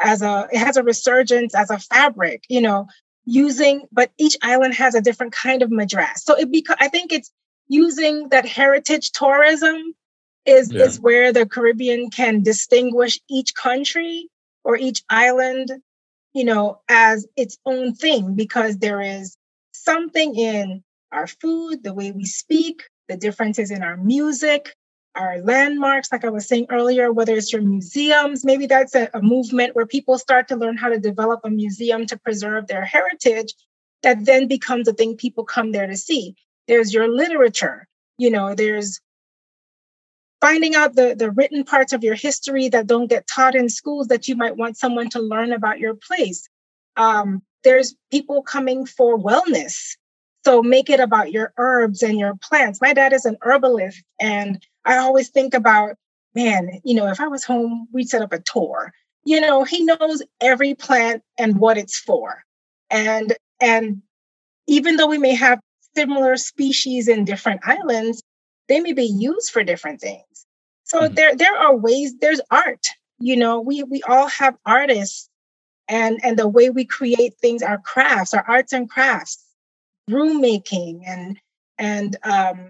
[0.00, 2.88] as a it has a resurgence as a fabric, you know,
[3.24, 6.22] using, but each island has a different kind of madras.
[6.24, 7.30] So it because I think it's
[7.68, 9.94] using that heritage tourism
[10.44, 10.84] is yeah.
[10.84, 14.28] is where the Caribbean can distinguish each country
[14.64, 15.70] or each island,
[16.32, 19.36] you know, as its own thing because there is
[19.72, 24.74] something in our food, the way we speak, the differences in our music,
[25.14, 29.20] our landmarks, like I was saying earlier, whether it's your museums, maybe that's a, a,
[29.20, 33.54] movement where people start to learn how to develop a museum to preserve their heritage,
[34.02, 36.34] that then becomes a thing people come there to see.
[36.66, 37.86] There's your literature,
[38.16, 39.00] you know, there's
[40.40, 44.08] finding out the, the written parts of your history that don't get taught in schools
[44.08, 46.48] that you might want someone to learn about your place.
[46.96, 49.96] Um, there's people coming for wellness.
[50.44, 52.80] So make it about your herbs and your plants.
[52.80, 55.96] My dad is an herbalist and I always think about,
[56.34, 58.92] man, you know, if I was home, we'd set up a tour.
[59.24, 62.42] You know, he knows every plant and what it's for.
[62.90, 64.02] And and
[64.66, 65.60] even though we may have
[65.96, 68.22] similar species in different islands,
[68.68, 70.46] they may be used for different things.
[70.84, 71.14] So mm-hmm.
[71.14, 72.86] there there are ways, there's art.
[73.18, 75.28] You know, we we all have artists
[75.88, 79.44] and and the way we create things, our crafts, our arts and crafts,
[80.08, 81.38] broom making and
[81.78, 82.68] and um,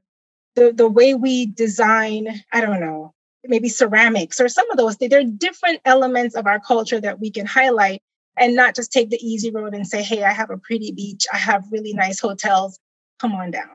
[0.55, 3.13] the the way we design i don't know
[3.45, 7.21] maybe ceramics or some of those things there are different elements of our culture that
[7.21, 8.01] we can highlight
[8.37, 11.27] and not just take the easy road and say hey i have a pretty beach
[11.33, 12.79] i have really nice hotels
[13.19, 13.71] come on down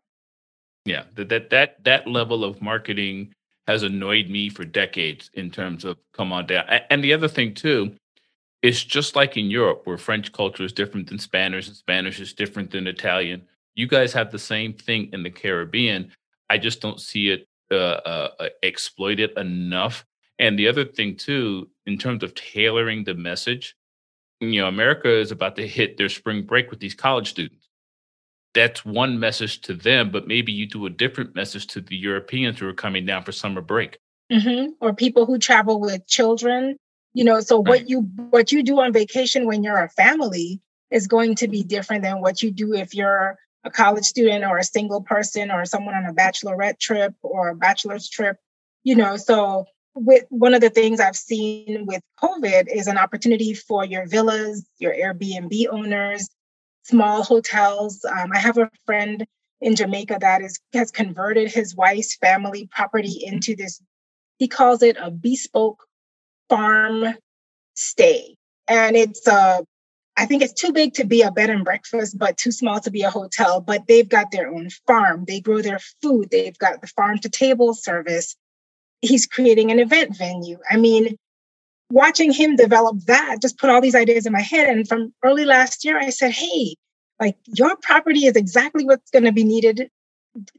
[0.85, 3.33] yeah that that that, that level of marketing
[3.67, 7.53] has annoyed me for decades in terms of come on down and the other thing
[7.53, 7.91] too
[8.61, 12.33] it's just like in Europe, where French culture is different than Spanish, and Spanish is
[12.33, 13.43] different than Italian.
[13.75, 16.11] You guys have the same thing in the Caribbean.
[16.49, 20.05] I just don't see it uh, uh, uh, exploited enough.
[20.39, 23.75] And the other thing too, in terms of tailoring the message,
[24.39, 27.67] you know, America is about to hit their spring break with these college students.
[28.53, 32.59] That's one message to them, but maybe you do a different message to the Europeans
[32.59, 33.99] who are coming down for summer break,
[34.31, 34.71] mm-hmm.
[34.79, 36.77] or people who travel with children.
[37.13, 37.67] You know, so right.
[37.67, 41.63] what you what you do on vacation when you're a family is going to be
[41.63, 43.37] different than what you do if you're
[43.67, 47.55] a college student or a single person or someone on a bachelorette trip or a
[47.55, 48.37] bachelor's trip,
[48.83, 53.53] you know, so with one of the things I've seen with COVID is an opportunity
[53.53, 56.29] for your villas, your Airbnb owners,
[56.83, 58.05] small hotels.
[58.05, 59.25] Um, I have a friend
[59.59, 63.81] in Jamaica that is has converted his wife's family property into this.
[64.37, 65.83] He calls it a bespoke
[66.47, 67.15] farm
[67.73, 68.37] stay,
[68.67, 69.65] and it's a
[70.17, 72.89] I think it's too big to be a bed and breakfast, but too small to
[72.89, 73.61] be a hotel.
[73.61, 75.25] But they've got their own farm.
[75.25, 76.29] They grow their food.
[76.31, 78.35] They've got the farm to table service.
[79.01, 80.57] He's creating an event venue.
[80.67, 81.17] I mean,
[81.91, 84.69] watching him develop that just put all these ideas in my head.
[84.69, 86.75] And from early last year, I said, hey,
[87.19, 89.91] like your property is exactly what's going to be needed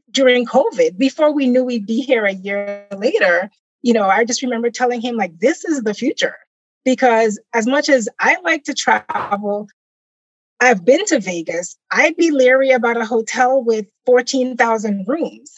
[0.09, 0.97] during COVID.
[0.97, 3.49] Before we knew we'd be here a year later,
[3.81, 6.35] you know, I just remember telling him, like, this is the future
[6.89, 9.67] because as much as I like to travel,
[10.59, 11.77] I've been to Vegas.
[11.91, 15.53] I'd be leery about a hotel with 14,000 rooms.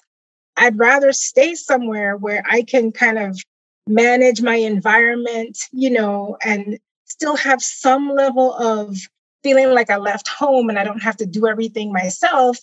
[0.57, 3.39] I'd rather stay somewhere where I can kind of
[3.87, 8.97] manage my environment, you know, and still have some level of
[9.41, 12.57] feeling like I left home and I don't have to do everything myself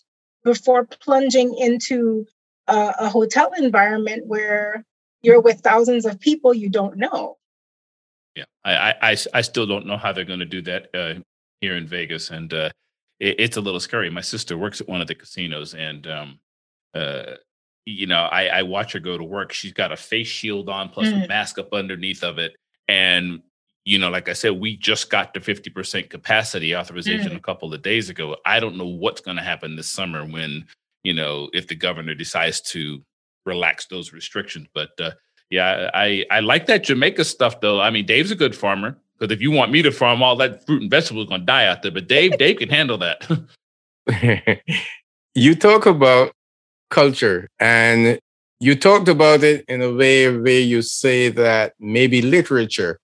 [0.45, 2.27] before plunging into
[2.66, 4.85] a, a hotel environment where
[5.23, 7.39] you're with thousands of people you don't know.
[8.35, 11.20] Yeah, I, I, I still don't know how they're going to do that uh,
[11.61, 12.70] here in Vegas, and uh,
[13.18, 14.11] it, it's a little scary.
[14.11, 16.39] My sister works at one of the casinos, and um,
[16.95, 17.35] uh,
[17.85, 19.53] you know, I, I, watch her go to work.
[19.53, 21.24] She's got a face shield on plus mm.
[21.24, 22.55] a mask up underneath of it,
[22.87, 23.43] and
[23.85, 27.37] you know, like I said, we just got the fifty percent capacity authorization mm.
[27.37, 28.37] a couple of days ago.
[28.45, 30.66] I don't know what's going to happen this summer when
[31.03, 33.03] you know if the governor decides to
[33.47, 35.12] relax those restrictions, but uh,
[35.51, 37.80] yeah, I I like that Jamaica stuff though.
[37.80, 40.64] I mean, Dave's a good farmer because if you want me to farm, all that
[40.66, 41.90] fruit and vegetables going to die out there.
[41.90, 43.26] But Dave, Dave can handle that.
[45.34, 46.32] you talk about
[46.90, 48.18] culture, and
[48.61, 52.99] you talked about it in a way where you say that maybe literature.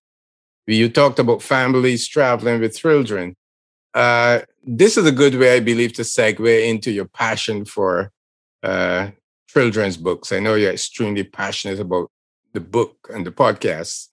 [0.67, 3.35] You talked about families traveling with children.
[3.93, 8.11] Uh, this is a good way, I believe, to segue into your passion for
[8.63, 9.11] uh,
[9.47, 10.31] children's books.
[10.31, 12.09] I know you're extremely passionate about
[12.55, 14.07] the book and the podcast.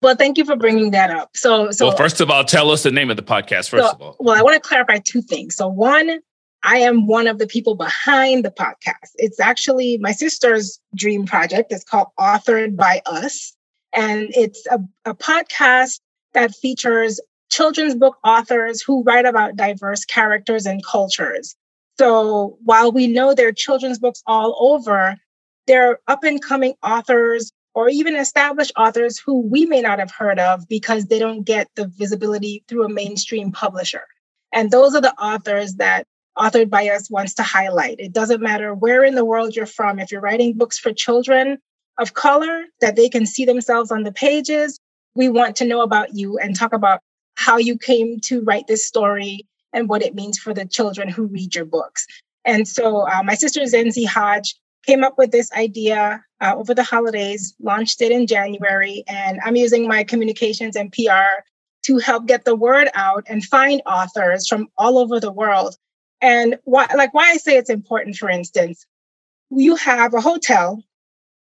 [0.00, 1.30] Well, thank you for bringing that up.
[1.34, 3.68] So, so well, first of all, tell us the name of the podcast.
[3.68, 5.56] First so, of all, well, I want to clarify two things.
[5.56, 6.20] So, one,
[6.62, 9.10] I am one of the people behind the podcast.
[9.16, 11.72] It's actually my sister's dream project.
[11.72, 13.56] It's called Authored by Us,
[13.92, 15.98] and it's a, a podcast
[16.32, 17.20] that features
[17.50, 21.56] children's book authors who write about diverse characters and cultures.
[21.98, 25.16] So, while we know there are children's books all over,
[25.66, 30.10] there are up and coming authors or even established authors who we may not have
[30.10, 34.02] heard of because they don't get the visibility through a mainstream publisher.
[34.52, 36.04] And those are the authors that
[36.36, 38.00] Authored by Us wants to highlight.
[38.00, 41.58] It doesn't matter where in the world you're from, if you're writing books for children
[41.98, 44.80] of color that they can see themselves on the pages,
[45.14, 46.98] we want to know about you and talk about
[47.36, 51.26] how you came to write this story and what it means for the children who
[51.26, 52.08] read your books.
[52.44, 54.56] And so uh, my sister Zenzi Hodge
[54.88, 59.54] came up with this idea uh, over the holidays, launched it in January, and I'm
[59.54, 61.44] using my communications and PR
[61.82, 65.76] to help get the word out and find authors from all over the world.
[66.22, 68.86] And why, like why I say it's important, for instance,
[69.50, 70.82] you have a hotel,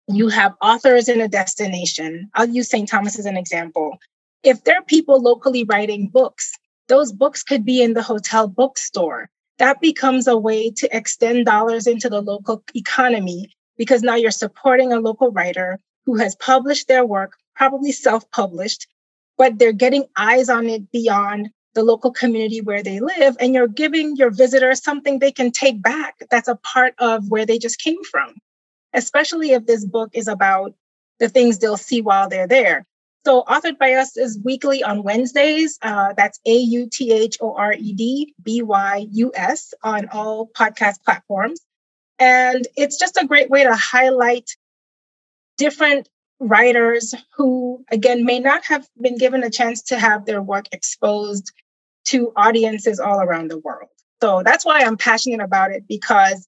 [0.08, 2.30] you have authors in a destination.
[2.36, 2.88] I'll use St.
[2.88, 3.98] Thomas as an example.
[4.44, 6.54] If there are people locally writing books,
[6.88, 9.30] those books could be in the hotel bookstore
[9.60, 14.92] that becomes a way to extend dollars into the local economy because now you're supporting
[14.92, 18.88] a local writer who has published their work, probably self published,
[19.38, 23.36] but they're getting eyes on it beyond the local community where they live.
[23.40, 27.46] And you're giving your visitors something they can take back that's a part of where
[27.46, 28.36] they just came from,
[28.94, 30.74] especially if this book is about
[31.20, 32.86] the things they'll see while they're there.
[33.26, 35.80] So, authored by us is weekly on Wednesdays.
[35.82, 40.10] Uh, that's A U T H O R E D B Y U S on
[40.12, 41.62] all podcast platforms.
[42.20, 44.50] And it's just a great way to highlight
[45.58, 46.10] different
[46.40, 51.54] writers who, again, may not have been given a chance to have their work exposed
[52.06, 53.90] to audiences all around the world.
[54.22, 56.46] So, that's why I'm passionate about it because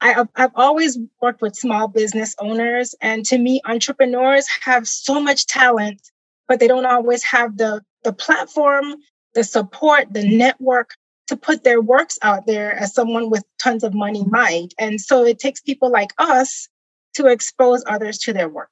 [0.00, 2.94] I, have always worked with small business owners.
[3.00, 6.11] And to me, entrepreneurs have so much talent
[6.48, 8.96] but they don't always have the, the platform,
[9.34, 10.94] the support, the network
[11.28, 14.74] to put their works out there as someone with tons of money might.
[14.78, 16.68] And so it takes people like us
[17.14, 18.70] to expose others to their work.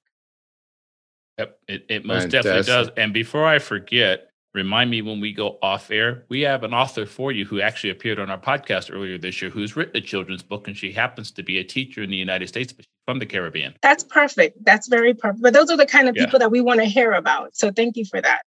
[1.39, 2.43] Yep, it, it most Fantastic.
[2.43, 2.91] definitely does.
[2.97, 7.07] And before I forget, remind me when we go off air, we have an author
[7.07, 10.43] for you who actually appeared on our podcast earlier this year who's written a children's
[10.43, 13.19] book, and she happens to be a teacher in the United States, but she's from
[13.19, 13.75] the Caribbean.
[13.83, 14.65] That's perfect.
[14.65, 15.43] That's very perfect.
[15.43, 16.25] But those are the kind of yeah.
[16.25, 17.57] people that we want to hear about.
[17.57, 18.43] So thank you for that.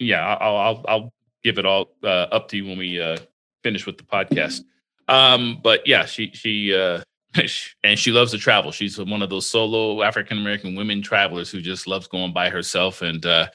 [0.00, 1.12] Yeah, I'll I'll, I'll
[1.44, 3.18] give it all uh, up to you when we uh,
[3.62, 4.64] finish with the podcast.
[5.06, 7.02] Um, but yeah, she she uh,
[7.84, 8.72] and she loves to travel.
[8.72, 13.02] She's one of those solo African American women travelers who just loves going by herself
[13.02, 13.24] and.
[13.24, 13.46] Uh,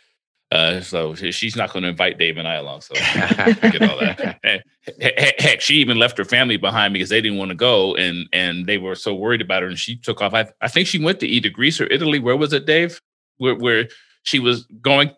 [0.55, 2.79] uh, so she's not going to invite Dave and I along.
[2.81, 4.39] So forget all that.
[5.01, 8.27] Heck, heck, she even left her family behind because they didn't want to go, and
[8.31, 10.33] and they were so worried about her, and she took off.
[10.33, 12.19] I, I think she went to either Greece or Italy.
[12.19, 13.01] Where was it, Dave?
[13.37, 13.87] Where where
[14.23, 15.11] she was going?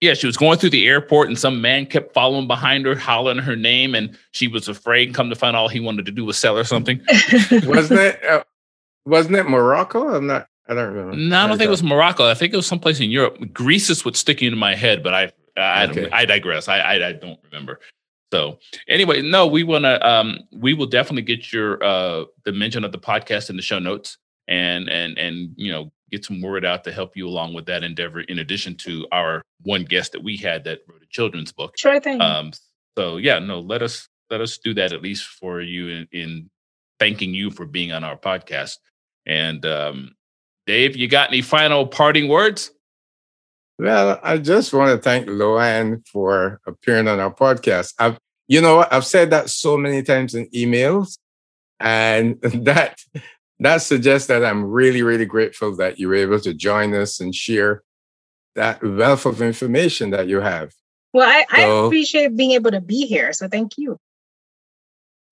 [0.00, 3.38] Yeah, she was going through the airport, and some man kept following behind her, hollering
[3.38, 5.14] her name, and she was afraid.
[5.14, 7.00] Come to find all he wanted to do was sell her something.
[7.64, 8.24] wasn't it?
[8.24, 8.42] Uh,
[9.06, 10.16] wasn't it Morocco?
[10.16, 10.48] I'm not.
[10.70, 11.16] I don't remember.
[11.16, 12.30] No, I don't think it was Morocco.
[12.30, 13.38] I think it was someplace in Europe.
[13.52, 16.08] Greece is what's sticking in my head, but I I, okay.
[16.12, 16.68] I digress.
[16.68, 17.80] I, I, I don't remember.
[18.32, 22.84] So anyway, no, we want to um we will definitely get your uh the mention
[22.84, 24.16] of the podcast in the show notes
[24.46, 27.82] and and and you know get some word out to help you along with that
[27.82, 31.74] endeavor in addition to our one guest that we had that wrote a children's book.
[31.76, 32.20] Sure thing.
[32.20, 32.52] Um
[32.96, 36.50] so yeah, no, let us let us do that at least for you in, in
[37.00, 38.76] thanking you for being on our podcast.
[39.26, 40.14] And um
[40.70, 42.70] Dave, you got any final parting words?
[43.80, 47.94] Well, I just want to thank Loanne for appearing on our podcast.
[47.98, 51.18] I've, you know, what, I've said that so many times in emails,
[51.80, 53.00] and that
[53.58, 57.34] that suggests that I'm really, really grateful that you were able to join us and
[57.34, 57.82] share
[58.54, 60.72] that wealth of information that you have.
[61.12, 63.32] Well, I, so, I appreciate being able to be here.
[63.32, 63.98] So thank you.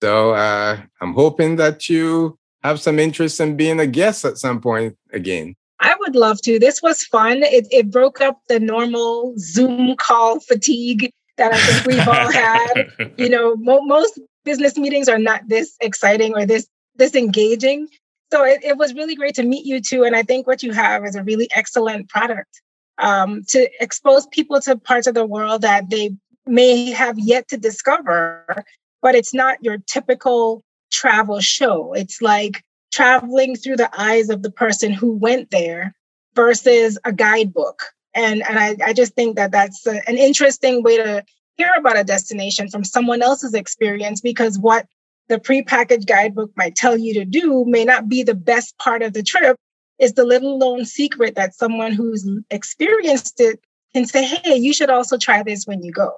[0.03, 4.61] So uh, I'm hoping that you have some interest in being a guest at some
[4.61, 5.55] point again.
[5.79, 6.59] I would love to.
[6.59, 7.43] This was fun.
[7.43, 13.13] It, it broke up the normal Zoom call fatigue that I think we've all had.
[13.17, 17.87] You know, mo- most business meetings are not this exciting or this this engaging.
[18.31, 20.03] So it, it was really great to meet you too.
[20.03, 22.61] And I think what you have is a really excellent product
[22.97, 26.11] um, to expose people to parts of the world that they
[26.45, 28.63] may have yet to discover,
[29.01, 31.93] but it's not your typical travel show.
[31.93, 35.93] It's like traveling through the eyes of the person who went there
[36.35, 37.83] versus a guidebook.
[38.13, 41.23] And, and I, I just think that that's a, an interesting way to
[41.57, 44.87] hear about a destination from someone else's experience because what
[45.27, 49.13] the prepackaged guidebook might tell you to do may not be the best part of
[49.13, 49.55] the trip.
[49.99, 53.59] Is the little known secret that someone who's experienced it
[53.93, 56.13] can say, hey, you should also try this when you go.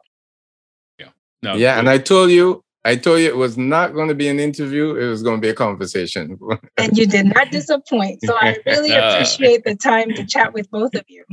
[0.99, 1.07] Yeah.
[1.41, 1.79] No, yeah.
[1.79, 4.95] And I told you I told you it was not going to be an interview.
[4.95, 6.37] It was going to be a conversation.
[6.77, 8.21] and you did not disappoint.
[8.23, 11.23] So I really uh, appreciate the time to chat with both of you.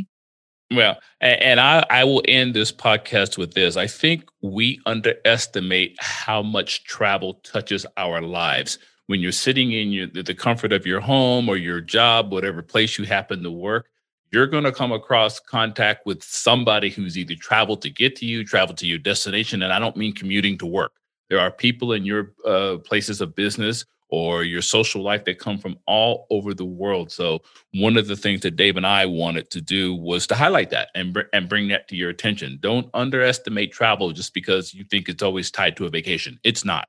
[0.71, 3.79] Well, and I, I will end this podcast with this.
[3.79, 8.79] I think we underestimate how much travel touches our lives.
[9.07, 12.99] When you're sitting in your, the comfort of your home or your job, whatever place
[12.99, 13.87] you happen to work,
[14.31, 18.45] you're going to come across contact with somebody who's either traveled to get to you,
[18.45, 19.63] traveled to your destination.
[19.63, 20.93] And I don't mean commuting to work.
[21.31, 25.59] There are people in your uh, places of business or your social life that come
[25.59, 27.13] from all over the world.
[27.13, 27.41] So
[27.75, 30.89] one of the things that Dave and I wanted to do was to highlight that
[30.95, 32.59] and br- and bring that to your attention.
[32.61, 36.39] Don't underestimate travel just because you think it's always tied to a vacation.
[36.43, 36.89] It's not.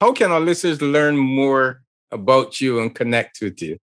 [0.00, 3.78] How can our listeners learn more about you and connect with you?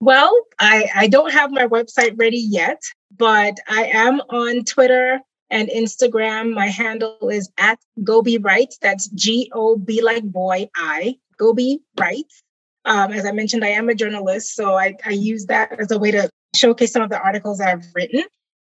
[0.00, 2.80] Well, I, I don't have my website ready yet,
[3.16, 5.20] but I am on Twitter
[5.50, 6.54] and Instagram.
[6.54, 8.78] My handle is at Gobi Writes.
[8.80, 12.42] That's G O B like boy I Gobi Writes.
[12.84, 15.98] Um, as I mentioned, I am a journalist, so I, I use that as a
[15.98, 18.24] way to showcase some of the articles I've written.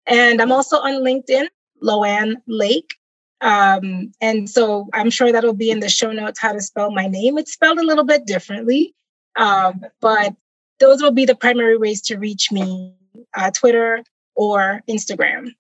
[0.07, 1.49] And I'm also on LinkedIn,
[1.83, 2.95] Loanne Lake.
[3.41, 7.07] Um, and so I'm sure that'll be in the show notes how to spell my
[7.07, 7.39] name.
[7.39, 8.95] It's spelled a little bit differently,
[9.37, 10.35] um, but
[10.81, 12.95] those will be the primary ways to reach me
[13.37, 14.03] uh, Twitter
[14.35, 15.51] or Instagram.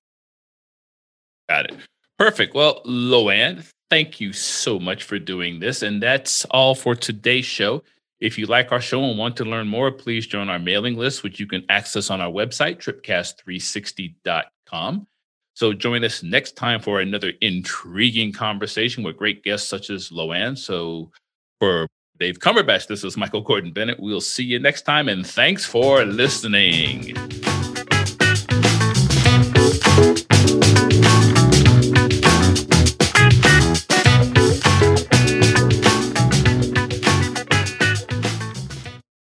[1.48, 1.76] Got it.
[2.18, 2.54] Perfect.
[2.54, 5.82] Well, Loanne, thank you so much for doing this.
[5.82, 7.82] And that's all for today's show.
[8.20, 11.22] If you like our show and want to learn more, please join our mailing list,
[11.22, 15.06] which you can access on our website, tripcast360.com.
[15.54, 20.58] So join us next time for another intriguing conversation with great guests such as Loanne.
[20.58, 21.12] So
[21.60, 21.86] for
[22.18, 24.00] Dave Cumberbatch, this is Michael Gordon Bennett.
[24.00, 27.16] We'll see you next time, and thanks for listening.